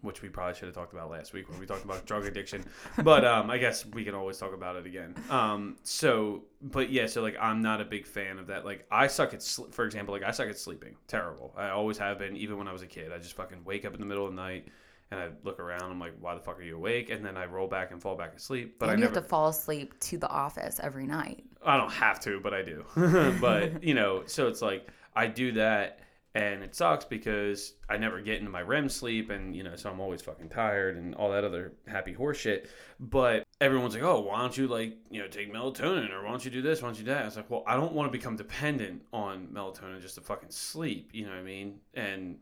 [0.02, 2.64] which we probably should have talked about last week when we talked about drug addiction.
[3.02, 5.14] But um, I guess we can always talk about it again.
[5.30, 8.64] Um, so, but yeah, so like I'm not a big fan of that.
[8.64, 10.96] Like I suck at, sl- for example, like I suck at sleeping.
[11.06, 11.54] Terrible.
[11.56, 13.12] I always have been, even when I was a kid.
[13.12, 14.68] I just fucking wake up in the middle of the night
[15.11, 15.90] and I look around.
[15.90, 17.11] I'm like, why the fuck are you awake?
[17.11, 18.76] And then I roll back and fall back asleep.
[18.78, 19.14] But and I you never.
[19.14, 21.44] have to fall asleep to the office every night.
[21.64, 22.84] I don't have to, but I do.
[23.40, 26.00] but you know, so it's like I do that,
[26.34, 29.90] and it sucks because I never get into my REM sleep, and you know, so
[29.90, 32.70] I'm always fucking tired and all that other happy horse shit.
[33.00, 36.44] But everyone's like, oh, why don't you like you know take melatonin or why don't
[36.44, 36.82] you do this?
[36.82, 37.22] Why don't you do that?
[37.22, 40.50] I was like, well, I don't want to become dependent on melatonin just to fucking
[40.50, 41.11] sleep.
[41.12, 41.80] You know what I mean?
[41.94, 42.36] And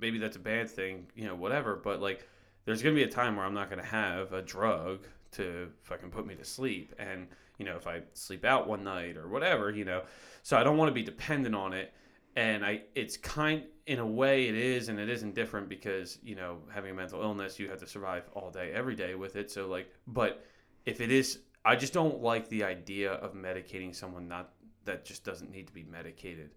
[0.00, 1.76] maybe that's a bad thing, you know, whatever.
[1.76, 2.28] But like,
[2.64, 6.26] there's gonna be a time where I'm not gonna have a drug to fucking put
[6.26, 7.26] me to sleep, and
[7.62, 10.02] you know, if I sleep out one night or whatever, you know,
[10.42, 11.94] so I don't want to be dependent on it.
[12.34, 16.34] And I, it's kind, in a way, it is, and it isn't different because you
[16.34, 19.48] know, having a mental illness, you have to survive all day, every day with it.
[19.48, 20.44] So like, but
[20.86, 24.54] if it is, I just don't like the idea of medicating someone not
[24.84, 26.50] that just doesn't need to be medicated.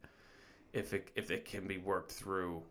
[0.74, 2.64] If it if it can be worked through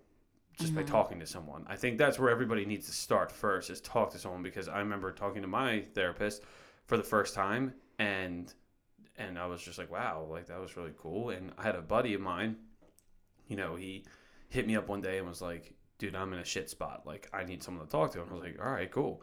[0.58, 0.90] just by mm-hmm.
[0.90, 1.64] talking to someone.
[1.68, 4.78] I think that's where everybody needs to start first is talk to someone because I
[4.80, 6.42] remember talking to my therapist
[6.86, 8.52] for the first time and
[9.16, 11.30] and I was just like, wow, like that was really cool.
[11.30, 12.56] And I had a buddy of mine,
[13.48, 14.04] you know, he
[14.48, 17.02] hit me up one day and was like, dude, I'm in a shit spot.
[17.06, 18.22] Like I need someone to talk to.
[18.22, 19.22] And I was like, all right, cool.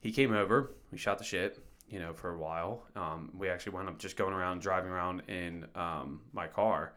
[0.00, 1.58] He came over, we shot the shit,
[1.88, 2.86] you know, for a while.
[2.94, 6.94] Um, we actually wound up just going around, driving around in um, my car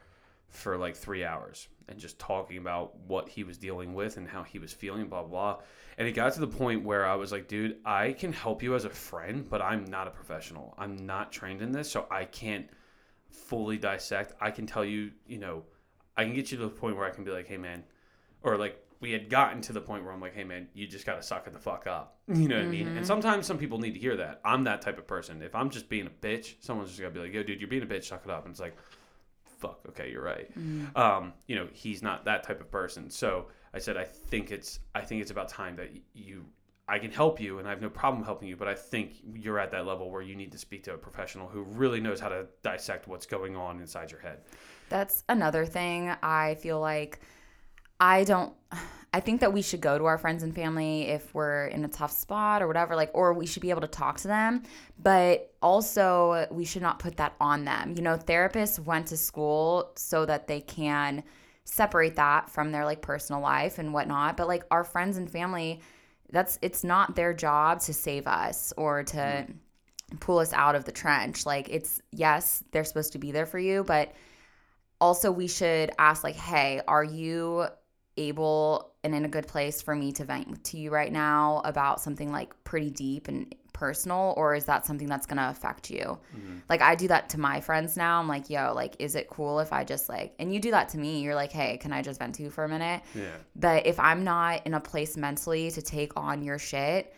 [0.49, 4.43] for like three hours and just talking about what he was dealing with and how
[4.43, 5.57] he was feeling, blah, blah.
[5.97, 8.75] And it got to the point where I was like, dude, I can help you
[8.75, 10.75] as a friend, but I'm not a professional.
[10.77, 12.67] I'm not trained in this, so I can't
[13.29, 14.33] fully dissect.
[14.39, 15.63] I can tell you, you know,
[16.15, 17.83] I can get you to the point where I can be like, hey, man,
[18.43, 21.05] or like, we had gotten to the point where I'm like, hey man, you just
[21.05, 22.17] gotta suck it the fuck up.
[22.27, 22.87] You know what I mean?
[22.87, 23.05] And mm-hmm.
[23.05, 24.41] sometimes some people need to hear that.
[24.45, 25.41] I'm that type of person.
[25.41, 27.81] If I'm just being a bitch, someone's just gotta be like, yo, dude, you're being
[27.81, 28.45] a bitch, suck it up.
[28.45, 28.75] And it's like,
[29.59, 30.49] fuck, okay, you're right.
[30.95, 33.09] Um, you know, he's not that type of person.
[33.09, 36.45] So I said, I think it's, I think it's about time that you,
[36.87, 38.55] I can help you, and I have no problem helping you.
[38.55, 41.47] But I think you're at that level where you need to speak to a professional
[41.47, 44.39] who really knows how to dissect what's going on inside your head.
[44.89, 47.19] That's another thing I feel like
[47.99, 48.53] I don't
[49.11, 51.87] I think that we should go to our friends and family if we're in a
[51.87, 54.61] tough spot or whatever like or we should be able to talk to them,
[55.01, 57.95] but also we should not put that on them.
[57.95, 61.23] You know, therapists went to school so that they can
[61.65, 65.81] separate that from their like personal life and whatnot, but like our friends and family
[66.31, 70.17] that's it's not their job to save us or to mm-hmm.
[70.17, 71.45] pull us out of the trench.
[71.45, 74.13] Like it's yes, they're supposed to be there for you, but
[75.01, 77.67] also we should ask like, "Hey, are you
[78.19, 82.01] able and in a good place for me to vent to you right now about
[82.01, 86.19] something like pretty deep and personal or is that something that's going to affect you?"
[86.35, 86.57] Mm-hmm.
[86.69, 88.19] Like I do that to my friends now.
[88.19, 90.89] I'm like, "Yo, like is it cool if I just like and you do that
[90.89, 91.21] to me.
[91.21, 93.35] You're like, "Hey, can I just vent to you for a minute?" Yeah.
[93.55, 97.15] But if I'm not in a place mentally to take on your shit,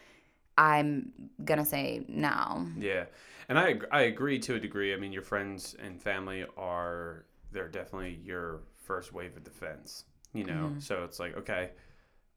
[0.58, 1.12] I'm
[1.44, 2.68] going to say no.
[2.78, 3.06] Yeah,
[3.50, 4.94] and I I agree to a degree.
[4.94, 10.06] I mean, your friends and family are they're definitely your first wave of defense.
[10.34, 11.72] You know, so it's like okay,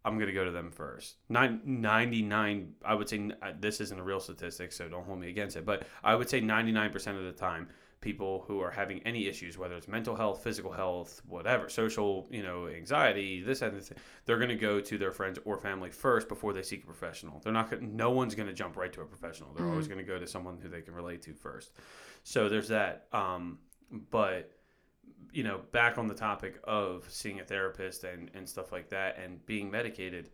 [0.05, 1.17] I'm gonna go to them first.
[1.29, 5.31] Nine, 99, I would say uh, this isn't a real statistic, so don't hold me
[5.31, 5.65] against it.
[5.65, 7.69] But I would say 99% of the time,
[8.03, 12.43] people who are having any issues, whether it's mental health, physical health, whatever, social, you
[12.43, 13.91] know, anxiety, this and this,
[14.27, 17.41] they're going to go to their friends or family first before they seek a professional.
[17.43, 17.71] They're not.
[17.71, 19.55] Gonna, no one's going to jump right to a professional.
[19.55, 21.73] They're always going to go to someone who they can relate to first.
[22.25, 23.07] So there's that.
[23.13, 23.59] Um,
[24.11, 24.51] but
[25.33, 29.19] you know, back on the topic of seeing a therapist and, and stuff like that
[29.19, 30.31] and being medicated,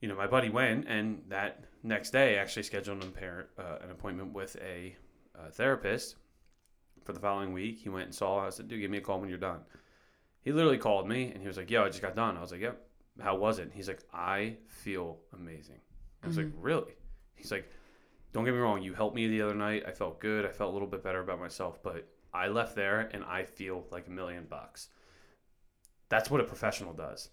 [0.00, 3.90] you know, my buddy went and that next day actually scheduled an, apparent, uh, an
[3.90, 4.96] appointment with a,
[5.38, 6.16] uh therapist
[7.04, 7.78] for the following week.
[7.78, 8.46] He went and saw.
[8.46, 9.60] I said, dude, give me a call when you're done.
[10.42, 12.36] He literally called me and he was like, yo, I just got done.
[12.36, 12.80] I was like, yep.
[13.20, 13.70] How was it?
[13.74, 15.80] He's like, I feel amazing.
[16.22, 16.94] I was like, really?
[17.34, 17.70] He's like,
[18.32, 18.82] don't get me wrong.
[18.82, 19.84] You helped me the other night.
[19.86, 20.46] I felt good.
[20.46, 23.86] I felt a little bit better about myself, but I left there and I feel
[23.90, 24.88] like a million bucks.
[26.08, 27.30] That's what a professional does.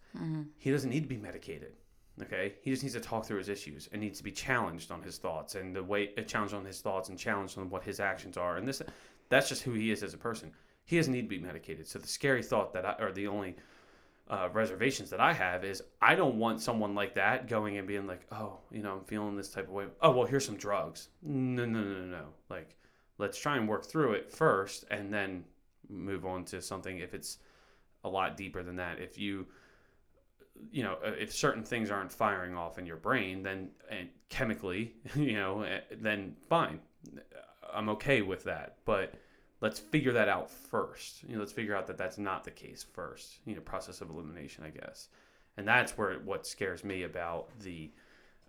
[0.57, 1.73] He doesn't need to be medicated.
[2.19, 5.03] Okay, he just needs to talk through his issues and needs to be challenged on
[5.03, 7.99] his thoughts and the way uh, challenged on his thoughts and challenged on what his
[7.99, 8.57] actions are.
[8.57, 8.81] And this,
[9.29, 10.51] that's just who he is as a person.
[10.85, 11.87] He doesn't need to be medicated.
[11.87, 13.55] So the scary thought that I, or the only
[14.29, 18.07] uh, reservations that I have is I don't want someone like that going and being
[18.07, 19.85] like, oh, you know, I'm feeling this type of way.
[20.01, 21.09] Oh, well, here's some drugs.
[21.21, 22.25] No, no, no, no, no.
[22.49, 22.75] Like,
[23.17, 25.43] let's try and work through it first and then
[25.89, 27.37] move on to something if it's
[28.03, 28.99] a lot deeper than that.
[28.99, 29.47] If you,
[30.71, 34.93] you know, uh, if certain things aren't firing off in your brain, then and chemically,
[35.15, 36.79] you know, eh, then fine,
[37.73, 38.77] I'm okay with that.
[38.85, 39.13] But
[39.61, 41.23] let's figure that out first.
[41.23, 43.39] You know, let's figure out that that's not the case first.
[43.45, 45.09] You know, process of elimination, I guess,
[45.57, 47.91] and that's where what scares me about the,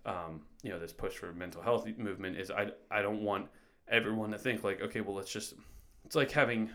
[0.05, 3.47] um, you know, this push for mental health movement is I I don't want
[3.89, 5.53] everyone to think like, okay, well, let's just,
[6.05, 6.69] it's like having,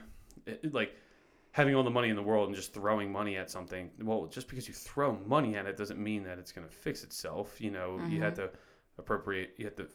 [0.47, 0.95] eh, like
[1.53, 3.91] having all the money in the world and just throwing money at something.
[4.03, 7.05] Well, just because you throw money at it doesn't mean that it's going to fix
[7.05, 7.61] itself.
[7.61, 8.11] You know, mm-hmm.
[8.11, 8.51] you have to
[8.99, 9.87] appropriate, you have to,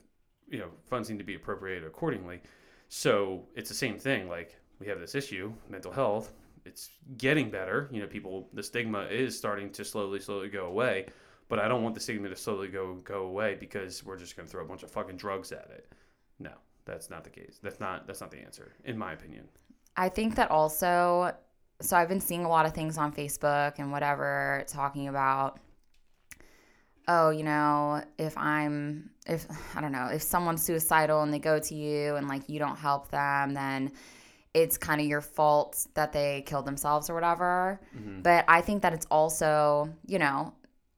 [0.50, 2.42] you know, funds need to be appropriated accordingly.
[2.88, 4.30] So it's the same thing.
[4.30, 6.32] Like we have this issue, mental health.
[6.66, 7.90] It's getting better.
[7.92, 11.08] You know, people, the stigma is starting to slowly, slowly go away.
[11.50, 14.46] But I don't want the stigma to slowly go go away because we're just going
[14.46, 15.92] to throw a bunch of fucking drugs at it.
[16.38, 16.52] No,
[16.90, 17.60] that's not the case.
[17.62, 19.48] That's not that's not the answer, in my opinion.
[19.96, 21.34] I think that also
[21.82, 25.60] so I've been seeing a lot of things on Facebook and whatever talking about
[27.12, 31.60] oh, you know, if I'm if I don't know, if someone's suicidal and they go
[31.60, 33.92] to you and like you don't help them, then
[34.54, 37.80] it's kind of your fault that they killed themselves or whatever.
[37.96, 38.22] Mm-hmm.
[38.22, 40.54] But I think that it's also, you know,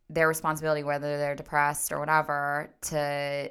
[0.10, 3.50] their responsibility whether they're depressed or whatever to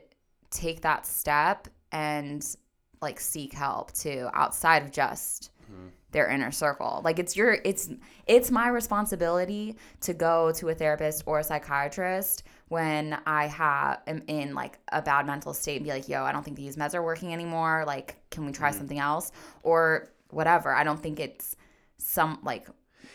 [0.51, 2.57] take that step and
[3.01, 7.01] like seek help too outside of just mm-hmm their inner circle.
[7.05, 7.91] Like it's your it's
[8.26, 14.22] it's my responsibility to go to a therapist or a psychiatrist when I have am
[14.26, 16.95] in like a bad mental state and be like, "Yo, I don't think these meds
[16.95, 17.84] are working anymore.
[17.86, 18.78] Like, can we try mm-hmm.
[18.78, 19.32] something else?"
[19.62, 20.74] or whatever.
[20.74, 21.57] I don't think it's
[21.99, 22.68] some like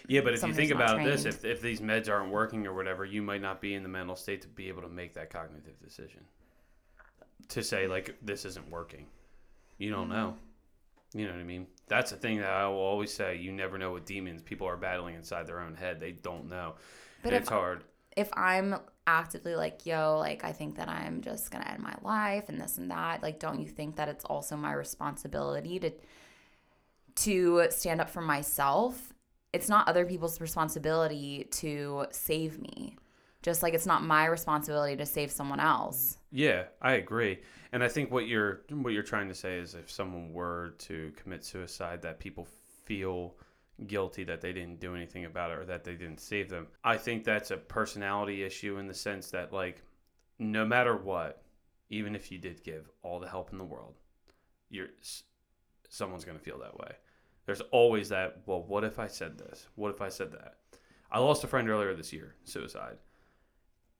[0.07, 1.11] yeah, but if you think about trained.
[1.11, 3.89] this, if, if these meds aren't working or whatever, you might not be in the
[3.89, 6.21] mental state to be able to make that cognitive decision.
[7.49, 9.05] To say like this isn't working,
[9.77, 10.13] you don't mm-hmm.
[10.13, 10.35] know.
[11.13, 11.67] You know what I mean?
[11.87, 13.37] That's the thing that I will always say.
[13.37, 15.99] You never know what demons people are battling inside their own head.
[15.99, 16.75] They don't know.
[17.23, 17.83] But it's hard.
[18.17, 18.75] If I'm
[19.07, 22.77] actively like, yo, like I think that I'm just gonna end my life and this
[22.77, 25.91] and that, like, don't you think that it's also my responsibility to
[27.15, 29.13] to stand up for myself?
[29.53, 32.97] It's not other people's responsibility to save me.
[33.45, 36.17] Just like it's not my responsibility to save someone else.
[36.31, 37.41] Yeah, I agree.
[37.71, 41.13] And I think what you're what you're trying to say is if someone were to
[41.15, 42.47] commit suicide that people
[42.85, 43.35] feel
[43.85, 46.65] guilty that they didn't do anything about it or that they didn't save them.
[46.83, 49.83] I think that's a personality issue in the sense that like
[50.39, 51.43] no matter what,
[51.91, 53.93] even if you did give all the help in the world,
[54.71, 54.87] you're
[55.87, 56.93] someone's going to feel that way.
[57.45, 59.67] There's always that, well, what if I said this?
[59.75, 60.55] What if I said that?
[61.11, 62.97] I lost a friend earlier this year, suicide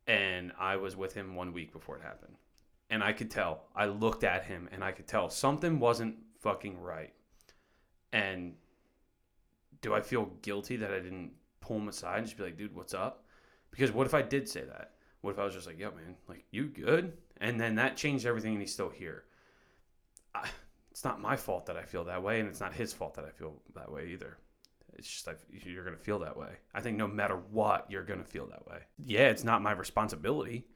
[0.08, 2.36] and I was with him one week before it happened.
[2.90, 3.64] And I could tell.
[3.76, 7.14] I looked at him and I could tell something wasn't fucking right.
[8.14, 8.54] And
[9.82, 11.32] do I feel guilty that I didn't
[11.62, 13.26] pull him aside and just be like, dude, what's up?
[13.72, 14.92] Because what if I did say that?
[15.22, 17.14] What if I was just like, yo, man, like, you good?
[17.42, 19.24] And then that changed everything and he's still here.
[20.36, 20.48] I,
[20.92, 23.26] it's not my fault that I feel that way, and it's not his fault that
[23.26, 24.38] I feel that way either.
[24.96, 26.52] It's just like you're going to feel that way.
[26.74, 28.80] I think no matter what, you're going to feel that way.
[29.04, 30.68] Yeah, it's not my responsibility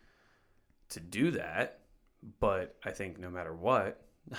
[0.90, 1.80] to do that,
[2.40, 4.02] but I think no matter what,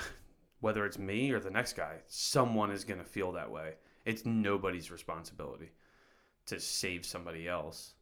[0.60, 3.74] whether it's me or the next guy, someone is going to feel that way.
[4.04, 5.70] It's nobody's responsibility
[6.46, 7.94] to save somebody else.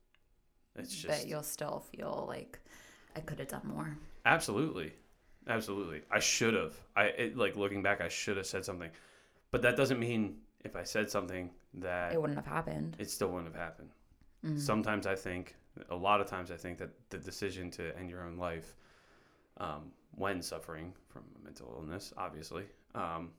[0.76, 2.58] It's just But you'll still feel like
[3.16, 3.96] I could have done more.
[4.24, 4.92] Absolutely.
[5.46, 6.02] Absolutely.
[6.10, 6.74] I should have.
[6.94, 8.90] I it, like looking back I should have said something.
[9.50, 12.96] But that doesn't mean if I said something that it wouldn't have happened.
[12.98, 13.90] It still wouldn't have happened.
[14.44, 14.58] Mm-hmm.
[14.58, 15.56] Sometimes I think,
[15.90, 18.74] a lot of times I think that the decision to end your own life,
[19.58, 23.30] um, when suffering from a mental illness, obviously, um,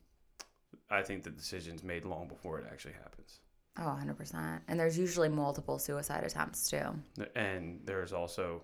[0.90, 3.40] I think the decision's made long before it actually happens.
[3.78, 4.60] Oh, 100%.
[4.68, 6.96] And there's usually multiple suicide attempts too.
[7.36, 8.62] And there's also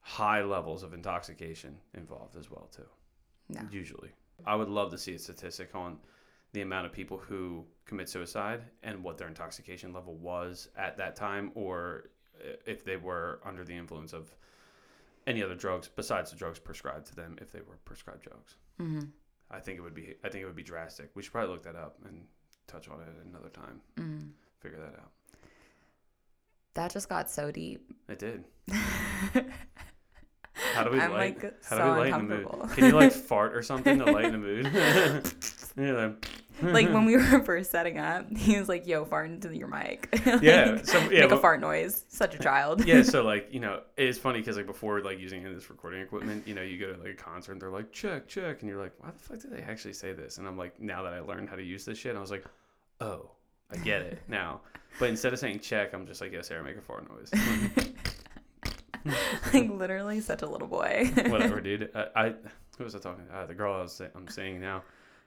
[0.00, 2.86] high levels of intoxication involved as well too.
[3.48, 3.62] Yeah.
[3.70, 4.10] Usually.
[4.46, 5.98] I would love to see a statistic on
[6.54, 11.16] the amount of people who commit suicide and what their intoxication level was at that
[11.16, 12.04] time, or
[12.64, 14.34] if they were under the influence of
[15.26, 18.56] any other drugs besides the drugs prescribed to them, if they were prescribed drugs.
[18.80, 19.06] Mm-hmm.
[19.50, 20.14] I think it would be.
[20.24, 21.10] I think it would be drastic.
[21.14, 22.22] We should probably look that up and
[22.66, 23.80] touch on it another time.
[23.96, 24.28] Mm-hmm.
[24.60, 25.10] Figure that out.
[26.74, 27.92] That just got so deep.
[28.08, 28.44] It did.
[30.72, 31.42] How do we I'm light?
[31.42, 32.70] Like, how so do we lighten the mood?
[32.74, 34.70] Can you like fart or something to lighten the mood?
[35.76, 36.12] yeah
[36.62, 40.08] like when we were first setting up, he was like, "Yo, fart into your mic."
[40.26, 42.04] like, yeah, so, yeah, make well, a fart noise.
[42.08, 42.84] Such a child.
[42.84, 46.46] yeah, so like you know, it's funny because like before like using this recording equipment,
[46.46, 48.80] you know, you go to like a concert and they're like, "Check, check," and you're
[48.80, 51.20] like, "Why the fuck did they actually say this?" And I'm like, now that I
[51.20, 52.44] learned how to use this shit, I was like,
[53.00, 53.30] "Oh,
[53.72, 54.60] I get it now.
[54.98, 57.32] But instead of saying check, I'm just like, yeah, Sarah, make a fart noise.
[59.52, 61.10] like literally such a little boy.
[61.26, 61.90] Whatever, dude.
[61.94, 62.34] I, I
[62.78, 63.24] who was I talking?
[63.32, 64.82] Uh, the girl I was I'm saying now.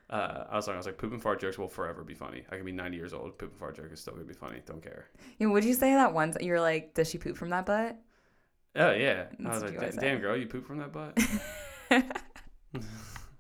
[0.09, 2.43] Uh, I was like, I was like, poop and fart jokes will forever be funny.
[2.49, 4.61] I can be 90 years old, poop and fart joke is still gonna be funny.
[4.65, 5.07] Don't care.
[5.37, 6.37] You know, would you say that once?
[6.39, 7.97] You're like, does she poop from that butt?
[8.75, 9.25] Oh yeah.
[9.45, 11.17] I was like, you always "Da- say." damn girl, you poop from that butt.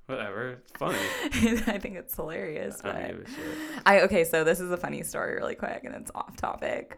[0.07, 0.51] Whatever.
[0.63, 0.97] It's funny.
[1.67, 2.79] I think it's hilarious.
[2.83, 3.37] I But don't give.
[3.85, 6.97] I okay, so this is a funny story, really quick, and it's off topic.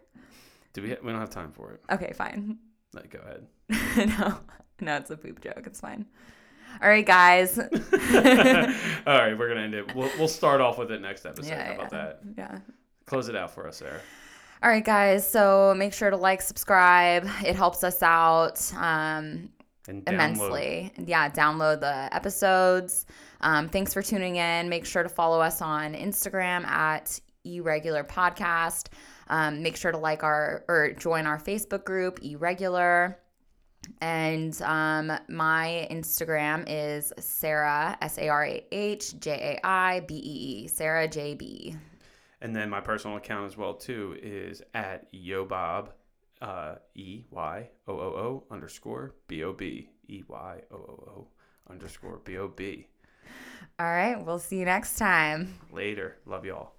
[0.74, 0.89] Do we?
[0.89, 1.82] We don't have time for it.
[1.91, 2.59] Okay, fine.
[2.93, 4.09] Like, go ahead.
[4.20, 4.39] no,
[4.80, 5.63] no, it's a poop joke.
[5.65, 6.05] It's fine.
[6.82, 7.57] All right, guys.
[7.59, 9.93] All right, we're gonna end it.
[9.95, 11.49] We'll, we'll start off with it next episode.
[11.49, 11.97] Yeah, How about yeah.
[12.05, 12.20] that?
[12.38, 12.59] Yeah.
[13.05, 13.99] Close it out for us, Sarah.
[14.61, 15.30] All right, guys.
[15.30, 17.28] So make sure to like, subscribe.
[17.45, 19.49] It helps us out um,
[19.88, 20.09] And download.
[20.13, 20.93] immensely.
[21.05, 23.05] Yeah, download the episodes.
[23.41, 24.67] Um, thanks for tuning in.
[24.70, 28.88] Make sure to follow us on Instagram at irregular podcast.
[29.30, 33.17] Um, make sure to like our or join our Facebook group, irregular.
[34.02, 40.16] And um, my Instagram is Sarah S A R A H J A I B
[40.16, 41.76] E E Sarah J B.
[42.42, 45.92] And then my personal account as well too is at yobob,
[46.42, 51.28] uh, E Y O O O underscore B O B E Y O O O
[51.70, 52.88] underscore B O B.
[53.80, 55.54] All right, we'll see you next time.
[55.72, 56.18] Later.
[56.26, 56.79] Love y'all.